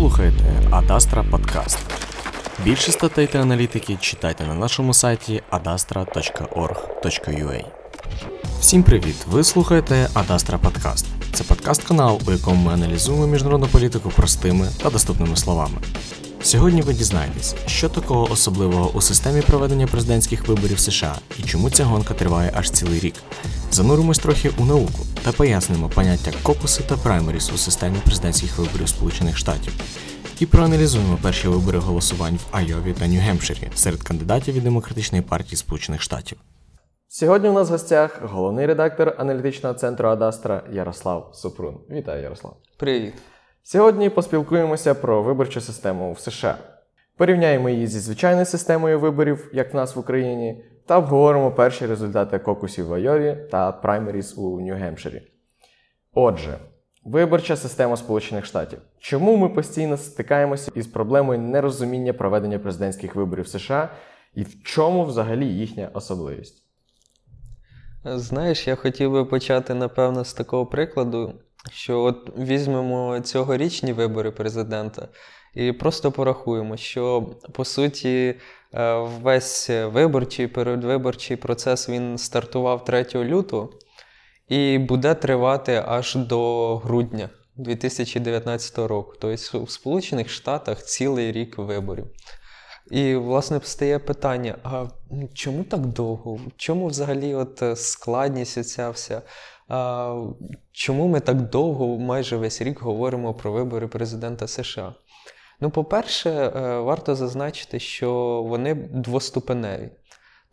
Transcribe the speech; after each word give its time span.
слухаєте 0.00 0.44
Адастра 0.70 1.24
Подкаст. 1.30 1.78
Більше 2.64 2.92
статей 2.92 3.26
та 3.26 3.38
аналітики 3.38 3.96
читайте 4.00 4.46
на 4.46 4.54
нашому 4.54 4.94
сайті 4.94 5.42
adastra.org.ua. 5.50 7.64
Всім 8.60 8.82
привіт! 8.82 9.16
Ви 9.26 9.44
слухаєте 9.44 10.08
Адастра 10.14 10.58
Подкаст. 10.58 11.06
Це 11.32 11.44
подкаст-канал, 11.44 12.20
у 12.28 12.32
якому 12.32 12.66
ми 12.66 12.72
аналізуємо 12.72 13.26
міжнародну 13.26 13.66
політику 13.66 14.10
простими 14.10 14.68
та 14.82 14.90
доступними 14.90 15.36
словами. 15.36 15.78
Сьогодні 16.42 16.82
ви 16.82 16.94
дізнаєтесь, 16.94 17.54
що 17.66 17.88
такого 17.88 18.32
особливого 18.32 18.90
у 18.94 19.00
системі 19.00 19.42
проведення 19.42 19.86
президентських 19.86 20.48
виборів 20.48 20.78
США 20.78 21.14
і 21.38 21.42
чому 21.42 21.70
ця 21.70 21.84
гонка 21.84 22.14
триває 22.14 22.52
аж 22.54 22.70
цілий 22.70 23.00
рік. 23.00 23.14
Зануримось 23.70 24.18
трохи 24.18 24.50
у 24.58 24.64
науку 24.64 24.98
та 25.24 25.32
пояснимо 25.32 25.88
поняття 25.88 26.32
кокуси 26.42 26.82
та 26.88 26.96
праймеріс 26.96 27.52
у 27.52 27.56
системі 27.56 27.96
президентських 28.04 28.58
виборів 28.58 28.88
Сполучених 28.88 29.36
Штатів. 29.36 29.72
І 30.40 30.46
проаналізуємо 30.46 31.18
перші 31.22 31.48
вибори 31.48 31.78
голосувань 31.78 32.36
в 32.36 32.56
Айові 32.56 32.92
та 32.92 33.04
Нью-Гемпширі 33.04 33.68
серед 33.74 34.02
кандидатів 34.02 34.54
від 34.54 34.64
Демократичної 34.64 35.22
партії 35.22 35.56
Сполучених 35.56 36.02
Штатів. 36.02 36.38
Сьогодні 37.08 37.48
у 37.48 37.52
нас 37.52 37.68
в 37.68 37.72
гостях 37.72 38.20
головний 38.22 38.66
редактор 38.66 39.14
аналітичного 39.18 39.74
центру 39.74 40.08
Адастра 40.08 40.62
Ярослав 40.72 41.30
Супрун. 41.34 41.74
Вітаю, 41.90 42.22
Ярослав. 42.22 42.56
Привіт. 42.76 43.14
Сьогодні 43.62 44.10
поспілкуємося 44.10 44.94
про 44.94 45.22
виборчу 45.22 45.60
систему 45.60 46.12
в 46.12 46.20
США. 46.20 46.58
Порівняємо 47.16 47.68
її 47.68 47.86
зі 47.86 47.98
звичайною 47.98 48.46
системою 48.46 49.00
виборів, 49.00 49.50
як 49.52 49.72
в 49.72 49.76
нас 49.76 49.96
в 49.96 49.98
Україні, 49.98 50.64
та 50.86 50.98
обговоримо 50.98 51.52
перші 51.52 51.86
результати 51.86 52.38
кокусів 52.38 52.86
в 52.86 52.94
Айові 52.94 53.36
та 53.50 53.72
праймеріс 53.72 54.38
у 54.38 54.60
Нью-Гемпширі. 54.60 55.20
Отже, 56.14 56.58
виборча 57.04 57.56
система 57.56 57.96
Сполучених 57.96 58.44
Штатів. 58.44 58.78
Чому 58.98 59.36
ми 59.36 59.48
постійно 59.48 59.96
стикаємося 59.96 60.72
із 60.74 60.86
проблемою 60.86 61.38
нерозуміння 61.38 62.12
проведення 62.12 62.58
президентських 62.58 63.14
виборів 63.14 63.44
в 63.44 63.48
США 63.48 63.88
і 64.34 64.42
в 64.42 64.62
чому 64.62 65.04
взагалі 65.04 65.46
їхня 65.46 65.90
особливість? 65.94 66.64
Знаєш, 68.04 68.66
я 68.66 68.74
хотів 68.74 69.12
би 69.12 69.24
почати, 69.24 69.74
напевно, 69.74 70.24
з 70.24 70.34
такого 70.34 70.66
прикладу, 70.66 71.34
що 71.72 72.00
от 72.00 72.38
візьмемо 72.38 73.20
цьогорічні 73.20 73.92
вибори 73.92 74.30
президента 74.30 75.08
і 75.54 75.72
просто 75.72 76.12
порахуємо, 76.12 76.76
що 76.76 77.30
по 77.52 77.64
суті 77.64 78.34
е, 78.74 78.94
весь 79.22 79.70
виборчий 79.70 80.46
передвиборчий 80.46 81.36
процес 81.36 81.88
він 81.88 82.18
стартував 82.18 82.84
3 82.84 83.06
лютого 83.14 83.70
і 84.48 84.78
буде 84.78 85.14
тривати 85.14 85.84
аж 85.86 86.14
до 86.14 86.76
грудня 86.76 87.28
2019 87.56 88.78
року. 88.78 89.12
Тобто 89.20 89.62
в 89.62 89.70
Сполучених 89.70 90.30
Штатах 90.30 90.82
цілий 90.82 91.32
рік 91.32 91.58
виборів. 91.58 92.06
І, 92.90 93.14
власне, 93.14 93.60
стає 93.62 93.98
питання: 93.98 94.56
а 94.64 94.86
чому 95.34 95.64
так 95.64 95.86
довго? 95.86 96.40
Чому 96.56 96.86
взагалі 96.86 97.34
от 97.34 97.62
складність 97.74 98.58
оця 98.58 98.90
вся? 98.90 99.22
Чому 100.72 101.06
ми 101.06 101.20
так 101.20 101.50
довго, 101.50 101.98
майже 101.98 102.36
весь 102.36 102.62
рік, 102.62 102.80
говоримо 102.80 103.34
про 103.34 103.52
вибори 103.52 103.86
президента 103.86 104.46
США? 104.46 104.94
Ну, 105.60 105.70
по-перше, 105.70 106.30
е, 106.30 106.78
варто 106.78 107.14
зазначити, 107.14 107.78
що 107.78 108.12
вони 108.48 108.74
двоступеневі. 108.74 109.90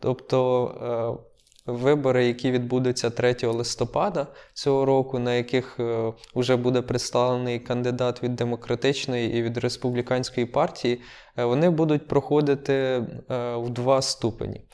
Тобто 0.00 1.18
е, 1.66 1.72
вибори, 1.72 2.26
які 2.26 2.50
відбудуться 2.50 3.10
3 3.10 3.36
листопада 3.42 4.26
цього 4.54 4.84
року, 4.84 5.18
на 5.18 5.34
яких 5.34 5.80
вже 6.34 6.56
буде 6.56 6.82
представлений 6.82 7.58
кандидат 7.58 8.22
від 8.22 8.36
демократичної 8.36 9.38
і 9.38 9.42
від 9.42 9.58
республіканської 9.58 10.46
партії, 10.46 11.00
вони 11.36 11.70
будуть 11.70 12.08
проходити 12.08 13.06
в 13.56 13.70
два 13.70 14.02
ступені. 14.02 14.64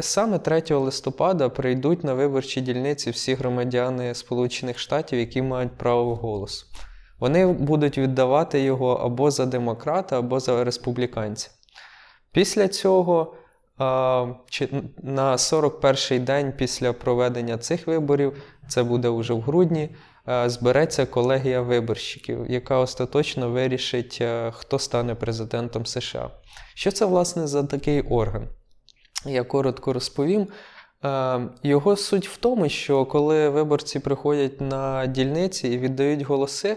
Саме 0.00 0.38
3 0.38 0.62
листопада 0.70 1.48
прийдуть 1.48 2.04
на 2.04 2.14
виборчі 2.14 2.60
дільниці 2.60 3.10
всі 3.10 3.34
громадяни 3.34 4.14
Сполучених 4.14 4.78
Штатів, 4.78 5.18
які 5.18 5.42
мають 5.42 5.78
право 5.78 6.16
голосу. 6.16 6.66
Вони 7.18 7.46
будуть 7.46 7.98
віддавати 7.98 8.60
його 8.60 8.92
або 8.92 9.30
за 9.30 9.46
демократа, 9.46 10.18
або 10.18 10.40
за 10.40 10.64
республіканця. 10.64 11.50
Після 12.32 12.68
цього, 12.68 13.34
на 13.78 15.36
41-й 15.36 16.18
день 16.18 16.52
після 16.58 16.92
проведення 16.92 17.58
цих 17.58 17.86
виборів, 17.86 18.42
це 18.68 18.82
буде 18.82 19.08
вже 19.08 19.34
в 19.34 19.40
грудні, 19.40 19.96
збереться 20.46 21.06
колегія 21.06 21.60
виборщиків, 21.60 22.50
яка 22.50 22.78
остаточно 22.78 23.50
вирішить, 23.50 24.22
хто 24.50 24.78
стане 24.78 25.14
президентом 25.14 25.86
США. 25.86 26.30
Що 26.74 26.90
це, 26.92 27.06
власне, 27.06 27.46
за 27.46 27.64
такий 27.64 28.00
орган? 28.00 28.48
Я 29.26 29.44
коротко 29.44 29.92
розповім. 29.92 30.48
Його 31.62 31.96
суть 31.96 32.28
в 32.28 32.36
тому, 32.36 32.68
що 32.68 33.06
коли 33.06 33.48
виборці 33.48 33.98
приходять 33.98 34.60
на 34.60 35.06
дільниці 35.06 35.68
і 35.68 35.78
віддають 35.78 36.22
голоси, 36.22 36.76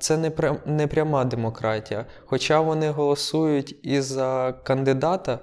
це 0.00 0.32
не 0.66 0.86
пряма 0.86 1.24
демократія. 1.24 2.06
Хоча 2.26 2.60
вони 2.60 2.90
голосують 2.90 3.76
і 3.82 4.00
за 4.00 4.54
кандидата, 4.64 5.38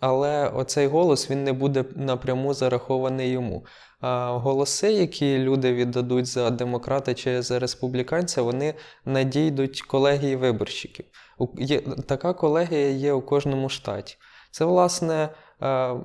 але 0.00 0.48
оцей 0.48 0.86
голос 0.86 1.30
він 1.30 1.44
не 1.44 1.52
буде 1.52 1.84
напряму 1.94 2.54
зарахований 2.54 3.30
йому. 3.30 3.64
Голоси, 4.30 4.92
які 4.92 5.38
люди 5.38 5.72
віддадуть 5.72 6.26
за 6.26 6.50
демократа 6.50 7.14
чи 7.14 7.42
за 7.42 7.58
республіканця, 7.58 8.42
вони 8.42 8.74
надійдуть 9.04 9.82
колегії 9.82 10.36
виборщиків. 10.36 11.06
Така 12.06 12.32
колегія 12.32 12.88
є 12.88 13.12
у 13.12 13.20
кожному 13.20 13.68
штаті. 13.68 14.16
Це, 14.56 14.64
власне, 14.64 15.28
е, 15.60 15.68
е, 15.68 15.98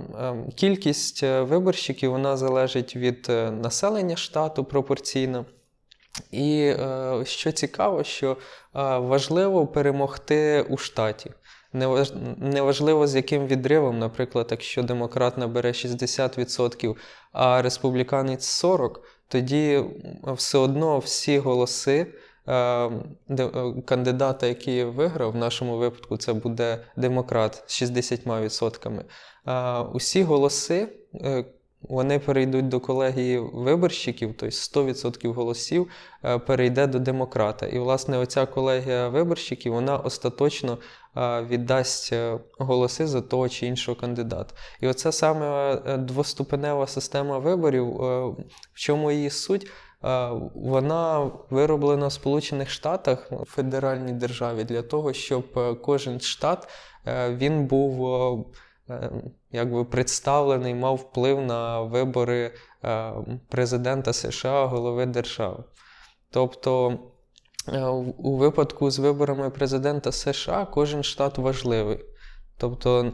кількість 0.56 1.23
е, 1.23 1.41
виборщиків 1.41 2.12
вона 2.12 2.38
залежить 2.38 2.95
від 2.95 3.29
населення 3.62 4.16
штату 4.16 4.63
пропорційно. 4.63 5.45
І 6.31 6.73
що 7.23 7.51
цікаво, 7.51 8.03
що 8.03 8.38
важливо 8.97 9.67
перемогти 9.67 10.66
у 10.69 10.78
штаті. 10.78 11.31
Неважливо, 12.38 13.07
з 13.07 13.16
яким 13.16 13.47
відривом, 13.47 14.00
наприклад, 14.00 14.47
якщо 14.51 14.83
демократ 14.83 15.38
набере 15.38 15.72
60%, 15.72 16.95
а 17.31 17.62
республіканець 17.62 18.63
40%, 18.66 18.95
тоді 19.28 19.83
все 20.23 20.57
одно 20.57 21.00
всі 21.00 21.39
голоси 21.39 22.07
кандидата, 23.85 24.47
який 24.47 24.84
виграв, 24.84 25.31
в 25.31 25.35
нашому 25.35 25.78
випадку 25.78 26.18
це 26.18 26.34
буде 26.34 26.79
демократ 26.96 27.63
з 27.68 27.81
60%. 27.81 29.02
Е, 29.47 29.79
усі 29.94 30.24
голоси 30.24 30.88
е, 31.16 31.46
вони 31.81 32.19
перейдуть 32.19 32.68
до 32.68 32.80
колегії 32.80 33.40
виборщиків, 33.40 34.34
тобто 34.38 34.56
100% 34.81 35.34
голосів 35.34 35.88
перейде 36.47 36.88
до 36.88 37.00
демократа. 37.00 37.68
І, 37.68 37.80
власне, 37.80 38.18
оця 38.18 38.46
колегія 38.46 39.07
виборщиків 39.07 39.74
вона 39.74 39.97
остаточно 39.97 40.78
віддасть 41.50 42.13
голоси 42.59 43.07
за 43.07 43.22
того 43.22 43.50
чи 43.50 43.66
іншого 43.66 43.96
кандидата. 43.96 44.53
І 44.81 44.88
оце 44.88 45.12
саме 45.12 45.78
двоступенева 45.97 46.88
система 46.88 47.38
виборів, 47.38 47.88
в 47.88 48.35
чому 48.75 49.12
її 49.12 49.30
суть. 49.30 49.72
Вона 50.01 51.31
вироблена 51.50 52.07
в 52.07 52.13
Сполучених 52.13 52.69
Штатах 52.69 53.31
в 53.31 53.45
федеральній 53.45 54.13
державі 54.13 54.63
для 54.63 54.81
того, 54.81 55.13
щоб 55.13 55.45
е, 55.57 55.75
кожен 55.75 56.19
штат 56.19 56.67
е, 57.07 57.35
він 57.35 57.66
був 57.66 58.16
е, 58.89 59.12
якби 59.51 59.86
представлений, 59.86 60.75
мав 60.75 60.95
вплив 60.95 61.42
на 61.42 61.81
вибори 61.81 62.53
президента 63.50 64.13
США, 64.13 64.65
голови 64.65 65.06
держави. 65.06 65.63
Тобто, 66.31 67.00
у 68.18 68.38
випадку 68.38 68.92
з 68.92 69.00
виборами 69.00 69.50
президента 69.50 70.12
США 70.12 70.65
кожен 70.65 71.03
штат 71.03 71.38
важливий. 71.38 72.00
Тобто, 72.57 73.13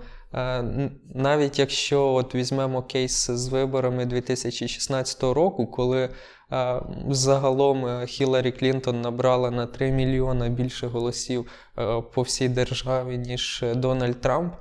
навіть 1.14 1.60
якщо 1.60 2.14
от 2.14 2.36
візьмемо 2.36 2.84
кейс 2.84 3.32
з 3.32 3.48
виборами 3.48 4.06
2016 4.06 5.24
року, 5.24 5.68
коли 5.68 6.10
Загалом 7.10 7.86
е, 7.86 8.06
Хіларі 8.06 8.52
Клінтон 8.52 9.02
набрала 9.02 9.52
на 9.52 9.66
3 9.68 9.92
мільйона 9.92 10.50
більше 10.50 10.88
голосів 10.88 11.52
е, 11.78 12.02
по 12.14 12.22
всій 12.22 12.50
державі, 12.50 13.18
ніж 13.18 13.64
Дональд 13.76 14.22
Трамп. 14.22 14.54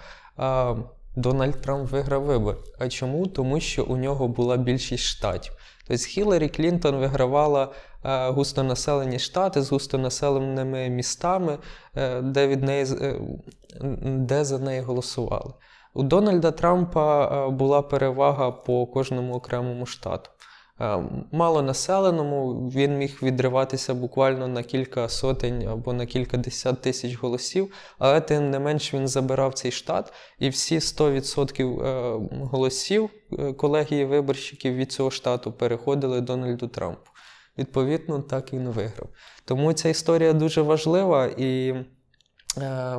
Дональд 1.17 1.61
Трамп 1.61 1.91
виграв 1.91 2.23
вибори. 2.23 2.59
А 2.79 2.89
чому? 2.89 3.27
Тому 3.27 3.61
що 3.61 3.85
у 3.85 3.97
нього 3.97 4.29
була 4.29 4.57
більшість 4.57 5.05
штатів. 5.05 5.53
Тобто 5.89 6.05
Хіларі 6.05 6.49
Клінтон 6.49 6.97
вигравала 6.97 7.73
е, 8.05 8.31
густонаселені 8.31 9.19
штати 9.19 9.63
з 9.63 9.71
густонаселеними 9.71 10.89
містами, 10.89 11.59
де 12.23 12.47
від 12.47 12.63
неї, 12.63 12.87
де 14.03 14.45
за 14.45 14.59
неї 14.59 14.81
голосували. 14.81 15.53
У 15.95 16.03
Дональда 16.03 16.51
Трампа 16.51 17.49
була 17.49 17.83
перевага 17.83 18.51
по 18.51 18.87
кожному 18.87 19.35
окремому 19.35 19.87
штату. 19.87 20.31
е, 20.81 21.03
малонаселеному, 21.33 22.71
він 22.75 22.99
міг 22.99 23.19
відриватися 23.23 23.95
буквально 23.95 24.49
на 24.49 24.63
кілька 24.63 25.09
сотень 25.09 25.69
або 25.69 25.93
на 25.93 26.07
кілька 26.07 26.37
десят 26.37 26.81
тисяч 26.81 27.15
голосів, 27.15 27.73
але 27.99 28.21
тим 28.21 28.51
не 28.51 28.59
менш 28.59 28.95
він 28.95 29.09
забирав 29.09 29.55
цей 29.55 29.71
штат, 29.71 30.13
і 30.39 30.49
всі 30.49 30.79
100% 30.79 31.83
е, 31.83 32.29
голосів 32.31 33.11
е, 33.39 33.53
колегії 33.53 34.05
виборщиків 34.05 34.75
від 34.75 34.93
цього 34.93 35.11
штату 35.11 35.53
переходили 35.53 36.21
Дональду 36.21 36.69
Трампу. 36.69 37.11
Відповідно, 37.59 38.23
так 38.23 38.53
він 38.53 38.69
виграв. 38.69 39.09
Тому 39.45 39.73
ця 39.73 39.89
історія 39.89 40.33
дуже 40.33 40.63
важлива, 40.63 41.27
і 41.27 41.75
е, 42.59 42.97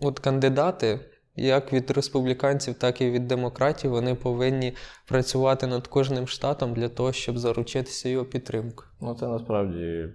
от 0.00 0.18
кандидати, 0.18 1.00
як 1.36 1.72
від 1.72 1.90
республіканців, 1.90 2.74
так 2.74 3.00
і 3.00 3.10
від 3.10 3.26
демократів, 3.26 3.90
вони 3.90 4.14
повинні 4.14 4.72
працювати 5.08 5.66
над 5.66 5.86
кожним 5.86 6.26
штатом 6.26 6.74
для 6.74 6.88
того, 6.88 7.12
щоб 7.12 7.38
заручитися 7.38 8.08
його 8.08 8.24
підтримкою. 8.24 8.90
Ну, 9.00 9.14
це 9.14 9.28
насправді, 9.28 10.08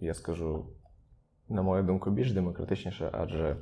я 0.00 0.14
скажу, 0.14 0.66
на 1.48 1.62
мою 1.62 1.82
думку, 1.82 2.10
більш 2.10 2.32
демократичніше, 2.32 3.10
адже 3.12 3.56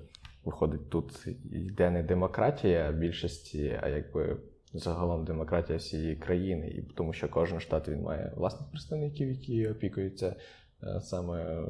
виходить, 0.45 0.91
тут 0.91 1.27
йде 1.53 1.91
не 1.91 2.03
демократія 2.03 2.93
більшості, 2.93 3.81
а 3.83 3.89
якби 3.89 4.37
загалом 4.73 5.25
демократія 5.25 5.79
всієї 5.79 6.17
країни, 6.17 6.69
і 6.69 6.83
тому 6.83 7.13
що 7.13 7.29
кожен 7.29 7.61
штат 7.61 7.89
він 7.89 8.03
має 8.03 8.33
власних 8.37 8.71
представників, 8.71 9.29
які 9.29 9.69
опікуються 9.69 10.37
е, 10.83 11.01
саме 11.01 11.65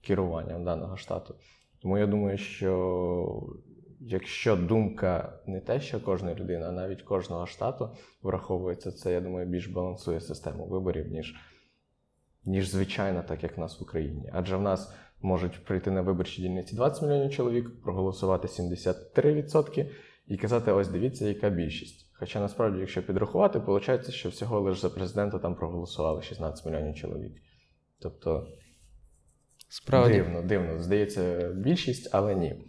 керуванням 0.00 0.64
даного 0.64 0.96
штату. 0.96 1.34
Тому 1.82 1.98
я 1.98 2.06
думаю, 2.06 2.38
що 2.38 3.42
якщо 4.00 4.56
думка 4.56 5.40
не 5.46 5.60
те, 5.60 5.80
що 5.80 6.00
кожна 6.00 6.34
людина, 6.34 6.68
а 6.68 6.72
навіть 6.72 7.02
кожного 7.02 7.46
штату 7.46 7.90
враховується, 8.22 8.92
це 8.92 9.12
я 9.12 9.20
думаю 9.20 9.46
більш 9.46 9.66
балансує 9.66 10.20
систему 10.20 10.66
виборів, 10.66 11.12
ніж 11.12 11.34
ніж 12.44 12.68
звичайно, 12.68 13.24
так 13.28 13.42
як 13.42 13.56
в 13.56 13.60
нас 13.60 13.80
в 13.80 13.82
Україні. 13.82 14.30
Адже 14.32 14.56
в 14.56 14.62
нас 14.62 14.94
можуть 15.22 15.64
прийти 15.64 15.90
на 15.90 16.02
виборчі 16.02 16.42
дільниці 16.42 16.76
20 16.76 17.02
мільйонів 17.02 17.32
чоловік, 17.32 17.82
проголосувати 17.82 18.48
73% 18.48 19.90
і 20.26 20.36
казати: 20.36 20.72
ось 20.72 20.88
дивіться, 20.88 21.28
яка 21.28 21.50
більшість. 21.50 22.10
Хоча 22.12 22.40
насправді, 22.40 22.78
якщо 22.78 23.06
підрахувати, 23.06 23.58
виходить, 23.58 24.10
що 24.10 24.28
всього 24.28 24.60
лише 24.60 24.80
за 24.80 24.90
президента 24.90 25.38
там 25.38 25.54
проголосували 25.54 26.22
16 26.22 26.66
мільйонів 26.66 26.94
чоловік. 26.94 27.32
Тобто 28.00 28.46
Справді. 29.72 30.14
дивно, 30.14 30.42
дивно. 30.42 30.82
Здається, 30.82 31.52
більшість, 31.54 32.08
але 32.12 32.34
ні. 32.34 32.64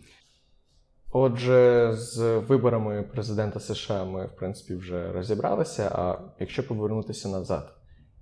Отже, 1.11 1.89
з 1.93 2.37
виборами 2.37 3.03
президента 3.03 3.59
США 3.59 4.05
ми, 4.05 4.25
в 4.25 4.35
принципі, 4.35 4.75
вже 4.75 5.11
розібралися. 5.11 5.89
А 5.95 6.17
якщо 6.39 6.67
повернутися 6.67 7.29
назад, 7.29 7.73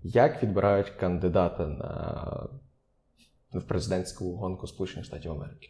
як 0.04 0.44
відбирають 0.44 0.90
кандидата 0.90 1.68
на 1.68 2.48
в 3.60 3.64
президентську 3.68 4.36
гонку 4.36 4.68
Сполучених 4.68 5.06
Штатів 5.06 5.32
Америки? 5.32 5.68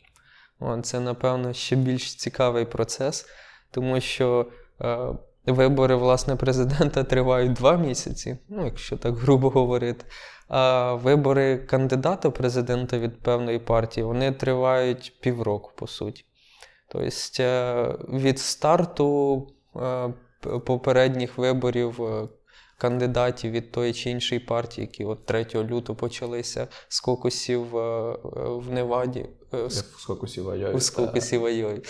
О, 0.60 0.82
Це, 0.82 1.00
напевно, 1.00 1.54
ще 1.54 1.76
більш 1.76 2.16
цікавий 2.16 2.66
процес, 2.66 3.26
тому 3.72 4.02
що 4.02 4.52
е, 4.82 5.08
вибори 5.46 5.96
власне 5.96 6.36
президента 6.36 7.04
тривають 7.04 7.54
два 7.54 7.78
місяці, 7.78 8.38
ну, 8.50 8.66
якщо 8.66 8.98
так 8.98 9.16
грубо 9.16 9.50
говорити. 9.50 10.06
А 10.48 10.94
вибори 10.94 11.58
кандидата 11.58 12.32
президента 12.32 13.00
від 13.00 13.22
певної 13.22 13.60
партії 13.60 14.04
вони 14.04 14.32
тривають 14.32 15.14
півроку, 15.22 15.72
по 15.76 15.88
суті. 15.88 16.26
Тобто 16.88 17.44
е, 17.44 17.96
від 18.10 18.40
старту 18.40 19.48
е, 19.76 20.14
попередніх 20.66 21.38
виборів 21.38 22.04
е, 22.04 22.28
кандидатів 22.82 23.52
від 23.52 23.72
тої 23.72 23.94
чи 23.94 24.10
іншої 24.10 24.40
партії, 24.40 24.88
які 24.88 25.06
от 25.06 25.26
3 25.26 25.46
лютого 25.56 25.98
почалися 25.98 26.68
з 26.88 27.00
кокусів 27.00 27.66
в 28.46 28.66
Неваді. 28.70 29.26
З 29.68 29.82
кокусів 29.82 30.50
Айові. 30.50 30.80
З 30.80 30.90
кокусів 30.90 31.46
Айові. 31.46 31.82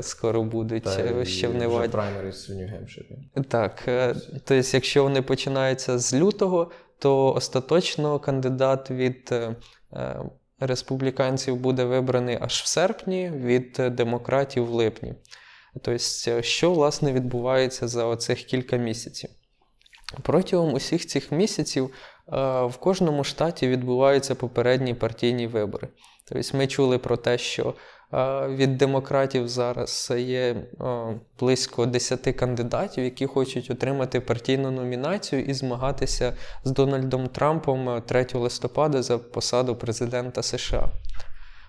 Скоро 0.00 0.42
будуть 0.42 0.82
Та, 0.82 1.24
ще 1.24 1.48
в 1.48 1.54
Неваді. 1.54 1.92
праймеріс 1.92 2.48
в 2.48 2.52
Нью-Гемпширі. 2.52 3.44
Так. 3.48 3.82
Тобто, 4.32 4.54
якщо 4.54 5.02
вони 5.02 5.22
починаються 5.22 5.98
з 5.98 6.14
лютого, 6.14 6.70
то 6.98 7.32
остаточно 7.32 8.18
кандидат 8.18 8.90
від 8.90 9.34
республіканців 10.60 11.56
буде 11.56 11.84
вибраний 11.84 12.38
аж 12.40 12.62
в 12.62 12.66
серпні, 12.66 13.30
від 13.30 13.72
демократів 13.90 14.66
в 14.66 14.70
липні. 14.70 15.14
Тобто, 15.82 16.42
що 16.42 16.72
власне 16.72 17.12
відбувається 17.12 17.88
за 17.88 18.06
оцих 18.06 18.42
кілька 18.42 18.76
місяців? 18.76 19.30
Протягом 20.22 20.74
усіх 20.74 21.06
цих 21.06 21.32
місяців 21.32 21.90
в 22.62 22.72
кожному 22.80 23.24
штаті 23.24 23.68
відбуваються 23.68 24.34
попередні 24.34 24.94
партійні 24.94 25.46
вибори. 25.46 25.88
Тобто 26.28 26.58
ми 26.58 26.66
чули 26.66 26.98
про 26.98 27.16
те, 27.16 27.38
що 27.38 27.74
від 28.48 28.76
демократів 28.76 29.48
зараз 29.48 30.12
є 30.16 30.56
близько 31.40 31.86
10 31.86 32.20
кандидатів, 32.36 33.04
які 33.04 33.26
хочуть 33.26 33.70
отримати 33.70 34.20
партійну 34.20 34.70
номінацію 34.70 35.44
і 35.44 35.54
змагатися 35.54 36.36
з 36.64 36.70
Дональдом 36.70 37.26
Трампом 37.26 38.02
3 38.06 38.26
листопада 38.34 39.02
за 39.02 39.18
посаду 39.18 39.76
президента 39.76 40.42
США. 40.42 40.88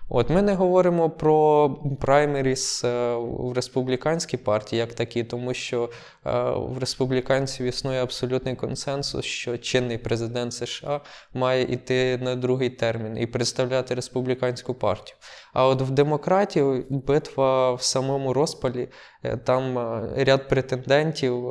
От 0.08 0.30
Ми 0.30 0.42
не 0.42 0.54
говоримо 0.54 1.10
про 1.10 1.70
праймеріс 2.00 2.84
е, 2.84 3.14
в 3.16 3.52
республіканській 3.52 4.36
партії 4.36 4.80
як 4.80 4.94
такі, 4.94 5.24
тому 5.24 5.54
що 5.54 5.90
е, 6.26 6.30
в 6.50 6.78
республіканців 6.78 7.66
існує 7.66 8.02
абсолютний 8.02 8.56
консенсус, 8.56 9.24
що 9.24 9.58
чинний 9.58 9.98
президент 9.98 10.52
США 10.52 11.00
має 11.34 11.62
йти 11.62 12.18
на 12.22 12.36
другий 12.36 12.70
термін 12.70 13.18
і 13.18 13.26
представляти 13.26 13.94
республіканську 13.94 14.74
партію. 14.74 15.16
А 15.56 15.66
от 15.66 15.82
в 15.82 15.90
демократів 15.90 16.84
битва 16.90 17.74
в 17.74 17.82
самому 17.82 18.32
розпалі, 18.32 18.88
е, 19.22 19.36
там 19.36 19.78
ряд 20.16 20.48
претендентів: 20.48 21.44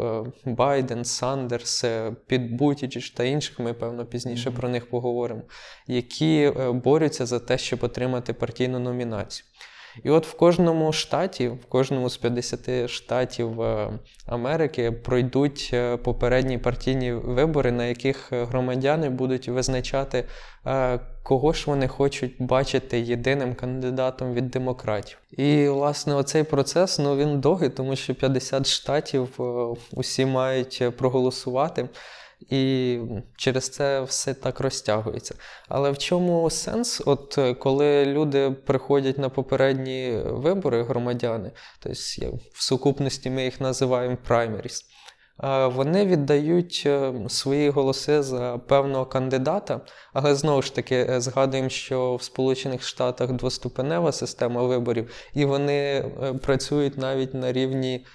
Байден, 0.45 1.05
Сандерс, 1.05 1.85
Піт 2.27 2.51
Бутіч 2.51 3.09
та 3.09 3.23
інших, 3.23 3.59
ми 3.59 3.73
певно 3.73 4.05
пізніше 4.05 4.51
про 4.51 4.69
них 4.69 4.89
поговоримо, 4.89 5.41
які 5.87 6.51
борються 6.73 7.25
за 7.25 7.39
те, 7.39 7.57
щоб 7.57 7.83
отримати 7.83 8.33
партійну 8.33 8.79
номінацію. 8.79 9.45
І 10.03 10.09
от 10.09 10.27
в 10.27 10.33
кожному 10.33 10.93
штаті, 10.93 11.47
в 11.47 11.65
кожному 11.65 12.09
з 12.09 12.17
50 12.17 12.89
штатів 12.89 13.61
е, 13.61 13.99
Америки 14.25 14.91
пройдуть 14.91 15.69
е, 15.73 15.97
попередні 15.97 16.57
партійні 16.57 17.13
вибори, 17.13 17.71
на 17.71 17.85
яких 17.85 18.33
громадяни 18.33 19.09
будуть 19.09 19.47
визначати, 19.47 20.25
е, 20.67 20.99
кого 21.25 21.53
ж 21.53 21.63
вони 21.67 21.87
хочуть 21.87 22.35
бачити 22.39 22.99
єдиним 22.99 23.55
кандидатом 23.55 24.33
від 24.33 24.49
демократів. 24.49 25.17
І, 25.31 25.67
власне, 25.67 26.15
оцей 26.15 26.43
процес 26.43 26.99
ну, 26.99 27.17
він 27.17 27.39
довгий, 27.39 27.69
тому 27.69 27.95
що 27.95 28.15
50 28.15 28.67
штатів 28.67 29.39
усі 29.91 30.25
мають 30.25 30.83
проголосувати. 30.97 31.89
І 32.49 32.99
через 33.37 33.69
це 33.69 34.01
все 34.01 34.33
так 34.33 34.59
розтягується. 34.59 35.35
Але 35.67 35.91
в 35.91 35.97
чому 35.97 36.49
сенс? 36.49 37.01
От 37.05 37.37
е, 37.37 37.53
коли 37.53 38.05
люди 38.05 38.51
приходять 38.51 39.17
на 39.17 39.29
попередні 39.29 40.19
вибори, 40.25 40.83
громадяни, 40.83 41.51
тобто 41.79 41.99
в 42.53 42.63
сукупності 42.63 43.29
ми 43.29 43.43
їх 43.43 43.61
називаємо 43.61 44.17
праймеріс, 44.27 44.85
вони 45.73 46.05
віддають 46.05 46.83
е, 46.85 47.13
свої 47.27 47.69
голоси 47.69 48.23
за 48.23 48.57
певного 48.57 49.05
кандидата, 49.05 49.81
але 50.13 50.35
знову 50.35 50.61
ж 50.61 50.75
таки 50.75 50.95
е, 50.95 51.21
згадуємо, 51.21 51.69
що 51.69 52.15
в 52.15 52.23
Сполучених 52.23 52.83
Штатах 52.83 53.31
двоступенева 53.31 54.11
система 54.11 54.63
виборів, 54.63 55.11
і 55.33 55.45
вони 55.45 56.05
працюють 56.41 56.97
навіть 56.97 57.33
на 57.33 57.51
рівні 57.51 58.05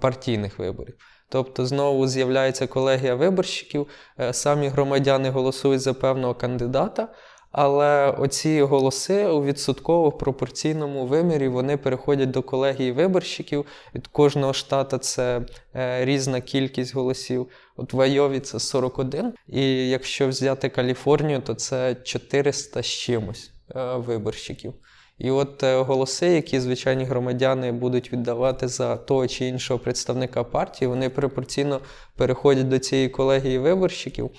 партійних 0.00 0.58
виборів. 0.58 0.94
Тобто 1.28 1.66
знову 1.66 2.08
з'являється 2.08 2.66
колегія 2.66 3.14
виборщиків, 3.14 3.86
е, 4.20 4.32
самі 4.32 4.68
громадяни 4.68 5.30
голосують 5.30 5.80
за 5.80 5.94
певного 5.94 6.34
кандидата, 6.34 7.08
але 7.56 8.10
оці 8.10 8.62
голоси 8.62 9.26
у 9.26 9.44
відсотково 9.44 10.12
пропорційному 10.12 11.06
вимірі 11.06 11.48
вони 11.48 11.76
переходять 11.76 12.30
до 12.30 12.42
колегії 12.42 12.92
виборщиків. 12.92 13.66
Від 13.94 14.06
кожного 14.06 14.52
штата 14.52 14.98
це 14.98 15.42
е, 15.74 16.04
різна 16.04 16.40
кількість 16.40 16.94
голосів. 16.94 17.48
От 17.76 17.92
в 17.92 18.00
Айові 18.00 18.40
це 18.40 18.60
41, 18.60 19.32
і 19.48 19.88
якщо 19.88 20.28
взяти 20.28 20.68
Каліфорнію, 20.68 21.40
то 21.40 21.54
це 21.54 21.94
400 21.94 22.82
з 22.82 22.86
чимось 22.86 23.52
е, 23.76 23.96
виборщиків. 23.96 24.74
І 25.18 25.30
от 25.30 25.62
е, 25.62 25.80
голоси, 25.80 26.26
які 26.26 26.60
звичайні 26.60 27.04
громадяни 27.04 27.72
будуть 27.72 28.12
віддавати 28.12 28.68
за 28.68 28.96
того 28.96 29.26
чи 29.26 29.46
іншого 29.46 29.80
представника 29.80 30.44
партії, 30.44 30.88
вони 30.88 31.10
пропорційно 31.10 31.80
переходять 32.16 32.68
до 32.68 32.78
цієї 32.78 33.08
колегії 33.08 33.58
виборщиків. 33.58 34.30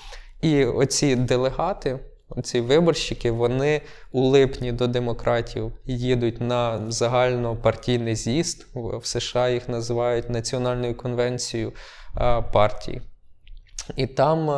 І 0.41 0.65
оці 0.65 1.15
делегати, 1.15 1.99
оці 2.29 2.61
виборщики, 2.61 3.31
вони 3.31 3.81
у 4.11 4.21
липні 4.21 4.71
до 4.71 4.87
демократів 4.87 5.71
їдуть 5.85 6.41
на 6.41 6.91
загальнопартійний 6.91 8.15
з'їзд. 8.15 8.67
В 8.73 9.05
США 9.05 9.49
їх 9.49 9.69
називають 9.69 10.29
Національною 10.29 10.97
конвенцією 10.97 11.73
партії. 12.53 13.01
І 13.95 14.07
там 14.07 14.49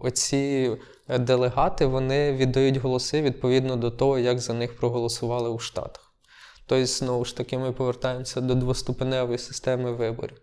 оці 0.00 0.76
делегати 1.18 1.86
вони 1.86 2.32
віддають 2.32 2.76
голоси 2.76 3.22
відповідно 3.22 3.76
до 3.76 3.90
того, 3.90 4.18
як 4.18 4.38
за 4.38 4.54
них 4.54 4.76
проголосували 4.76 5.48
у 5.48 5.58
Штатах. 5.58 6.12
Тобто, 6.66 6.86
знову 6.86 7.24
ж 7.24 7.36
таки, 7.36 7.58
ми 7.58 7.72
повертаємося 7.72 8.40
до 8.40 8.54
двоступеневої 8.54 9.38
системи 9.38 9.92
виборів. 9.92 10.38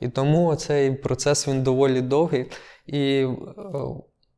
І 0.00 0.08
тому 0.08 0.56
цей 0.56 0.94
процес 0.94 1.48
він 1.48 1.62
доволі 1.62 2.00
довгий. 2.00 2.50
І 2.86 2.98
е, 2.98 3.28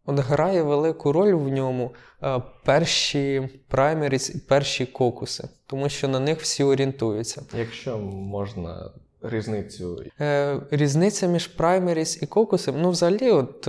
от 0.06 0.18
грає 0.18 0.62
велику 0.62 1.12
роль 1.12 1.34
в 1.34 1.48
ньому 1.48 1.94
е, 2.22 2.42
перші 2.64 3.48
праймеріс 3.68 4.34
і 4.34 4.38
перші 4.38 4.86
кокуси, 4.86 5.48
тому 5.66 5.88
що 5.88 6.08
на 6.08 6.20
них 6.20 6.40
всі 6.40 6.64
орієнтуються. 6.64 7.42
Якщо 7.58 7.98
можна 7.98 8.90
різницю. 9.22 10.04
Е, 10.20 10.60
Різниця 10.70 11.26
між 11.26 11.46
праймеріс 11.46 12.22
і 12.22 12.26
кокусом, 12.26 12.74
ну, 12.82 12.90
взагалі, 12.90 13.30
от. 13.30 13.68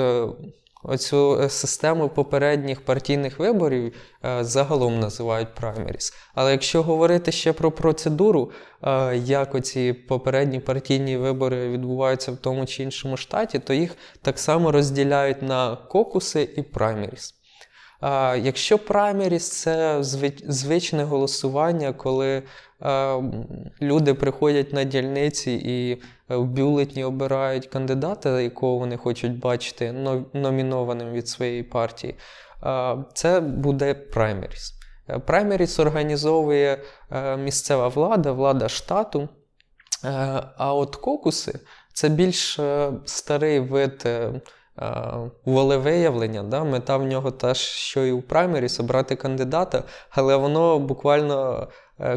Оцю 0.87 1.41
е, 1.41 1.49
систему 1.49 2.09
попередніх 2.09 2.81
партійних 2.81 3.39
виборів 3.39 3.93
е, 4.25 4.43
загалом 4.43 4.99
називають 4.99 5.55
праймеріс. 5.55 6.13
Але 6.35 6.51
якщо 6.51 6.83
говорити 6.83 7.31
ще 7.31 7.53
про 7.53 7.71
процедуру, 7.71 8.51
е, 8.83 9.17
як 9.17 9.55
оці 9.55 9.93
попередні 9.93 10.59
партійні 10.59 11.17
вибори 11.17 11.69
відбуваються 11.69 12.31
в 12.31 12.37
тому 12.37 12.65
чи 12.65 12.83
іншому 12.83 13.17
штаті, 13.17 13.59
то 13.59 13.73
їх 13.73 13.95
так 14.21 14.39
само 14.39 14.71
розділяють 14.71 15.41
на 15.41 15.75
кокуси 15.75 16.49
і 16.57 16.61
праймеріс. 16.61 17.35
Якщо 18.41 18.77
праймеріс 18.77 19.49
це 19.49 19.97
звичне 20.47 21.03
голосування, 21.03 21.93
коли 21.93 22.43
люди 23.81 24.13
приходять 24.13 24.73
на 24.73 24.83
дільниці 24.83 25.51
і 25.51 25.91
е, 25.91 26.35
в 26.35 26.45
бюлетні 26.45 27.03
обирають 27.03 27.67
кандидата, 27.67 28.41
якого 28.41 28.77
вони 28.77 28.97
хочуть 28.97 29.39
бачити, 29.39 29.91
номінованим 30.33 31.11
від 31.11 31.27
своєї 31.27 31.63
партії, 31.63 32.15
е, 32.63 32.97
це 33.13 33.39
буде 33.39 33.93
праймеріс. 33.93 34.73
Е, 35.09 35.19
Праймеріс 35.19 35.79
організовує 35.79 36.81
е, 37.11 37.37
місцева 37.37 37.87
влада, 37.87 38.31
влада 38.31 38.69
штату. 38.69 39.29
Е, 40.05 40.43
А 40.57 40.73
от 40.73 40.95
кокуси 40.95 41.59
це 41.93 42.09
більш 42.09 42.59
е, 42.59 42.91
старий 43.05 43.59
вид 43.59 44.03
е, 44.05 44.09
е, 44.09 44.41
волевиявлення. 45.45 46.43
Да? 46.43 46.63
Мета 46.63 46.97
в 46.97 47.03
нього 47.03 47.31
та 47.31 47.53
що 47.53 48.05
і 48.05 48.11
у 48.11 48.21
праймеріс, 48.21 48.79
обрати 48.79 49.15
кандидата, 49.15 49.83
але 50.09 50.35
воно 50.35 50.79
буквально 50.79 51.59
е, 51.63 51.67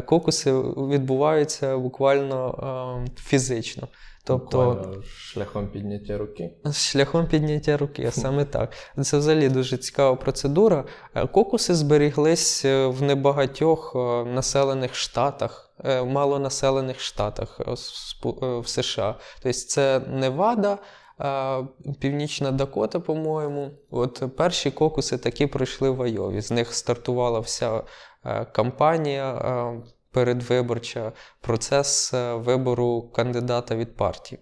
кокуси 0.05 0.53
відбуваються 0.77 1.77
буквально 1.77 3.05
е, 3.07 3.11
фізично. 3.21 3.87
Тобто 4.29 4.65
Буквально 4.65 5.03
шляхом 5.03 5.67
підняття 5.67 6.17
руки. 6.17 6.51
Шляхом 6.73 7.27
підняття 7.27 7.77
руки, 7.77 8.11
саме 8.11 8.45
так. 8.45 8.73
Це 9.01 9.17
взагалі 9.17 9.49
дуже 9.49 9.77
цікава 9.77 10.15
процедура. 10.15 10.83
Е, 11.15 11.27
Кокуси 11.27 11.75
зберіглись 11.75 12.65
е, 12.65 12.85
в 12.85 13.01
небагатьох 13.01 13.93
е, 13.95 13.99
населених 14.25 14.95
штатах, 14.95 15.71
е, 15.85 16.03
малонаселених 16.03 16.99
штатах 16.99 17.59
е, 17.59 17.71
е, 17.71 18.59
в 18.59 18.67
США. 18.67 19.15
Тобто 19.43 19.59
це 19.59 19.99
Невада, 19.99 20.77
е, 21.21 21.57
Північна 21.99 22.51
Дакота, 22.51 22.99
по-моєму. 22.99 23.71
От 23.91 24.23
перші 24.37 24.71
кокуси 24.71 25.17
такі 25.17 25.47
пройшли 25.47 25.89
в 25.89 26.01
Айові. 26.01 26.41
З 26.41 26.51
них 26.51 26.73
стартувала 26.73 27.39
вся 27.39 27.77
е, 27.77 27.83
кампанія. 28.51 29.33
е, 29.33 29.81
Передвиборча 30.11 31.11
процес 31.41 32.13
е, 32.13 32.33
вибору 32.33 33.09
кандидата 33.15 33.75
від 33.75 33.95
партії. 33.95 34.41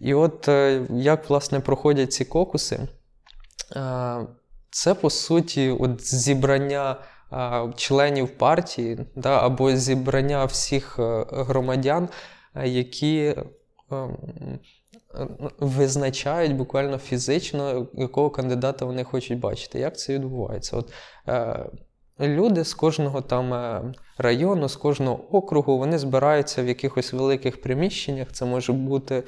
І 0.00 0.14
от 0.14 0.48
е, 0.48 0.86
як 0.90 1.30
власне 1.30 1.60
проходять 1.60 2.12
ці 2.12 2.24
кокуси, 2.24 2.80
Е, 3.76 4.26
це 4.70 4.94
по 4.94 5.10
суті 5.10 5.70
от 5.70 6.06
зібрання 6.14 6.96
е, 7.32 7.72
членів 7.76 8.38
партії 8.38 8.98
да, 9.16 9.46
або 9.46 9.76
зібрання 9.76 10.44
всіх 10.44 10.98
е, 10.98 11.26
громадян, 11.30 12.08
е, 12.54 12.68
які 12.68 13.16
е, 13.16 13.44
е, 13.92 14.08
визначають 15.58 16.56
буквально 16.56 16.98
фізично, 16.98 17.86
якого 17.94 18.30
кандидата 18.30 18.84
вони 18.84 19.04
хочуть 19.04 19.38
бачити. 19.38 19.78
Як 19.78 19.98
це 19.98 20.14
відбувається? 20.14 20.76
От, 20.76 20.92
е, 21.28 21.66
Люди 22.20 22.64
з 22.64 22.74
кожного 22.74 23.20
там 23.20 23.54
е, 23.54 23.94
району, 24.18 24.68
з 24.68 24.76
кожного 24.76 25.36
округу, 25.36 25.78
вони 25.78 25.98
збираються 25.98 26.62
в 26.62 26.68
якихось 26.68 27.12
великих 27.12 27.62
приміщеннях. 27.62 28.28
Це 28.32 28.44
може 28.44 28.72
бути 28.72 29.22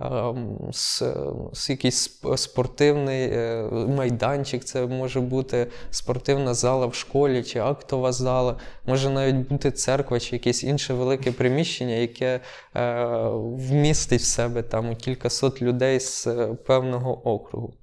ем, 0.00 0.58
с, 0.72 1.14
с 1.54 1.70
якийсь 1.70 2.20
спортивний 2.36 3.28
е, 3.32 3.62
майданчик, 3.88 4.64
це 4.64 4.86
може 4.86 5.20
бути 5.20 5.66
спортивна 5.90 6.54
зала 6.54 6.86
в 6.86 6.94
школі 6.94 7.42
чи 7.42 7.58
актова 7.58 8.12
зала, 8.12 8.56
може 8.86 9.10
навіть 9.10 9.48
бути 9.48 9.70
церква 9.70 10.20
чи 10.20 10.36
якесь 10.36 10.64
інше 10.64 10.94
велике 10.94 11.32
приміщення, 11.32 11.94
яке 11.94 12.40
е, 12.76 13.04
вмістить 13.34 14.20
в 14.20 14.24
себе 14.24 14.62
там 14.62 14.96
кількасот 14.96 15.62
людей 15.62 16.00
з 16.00 16.28
певного 16.66 17.28
округу. 17.28 17.74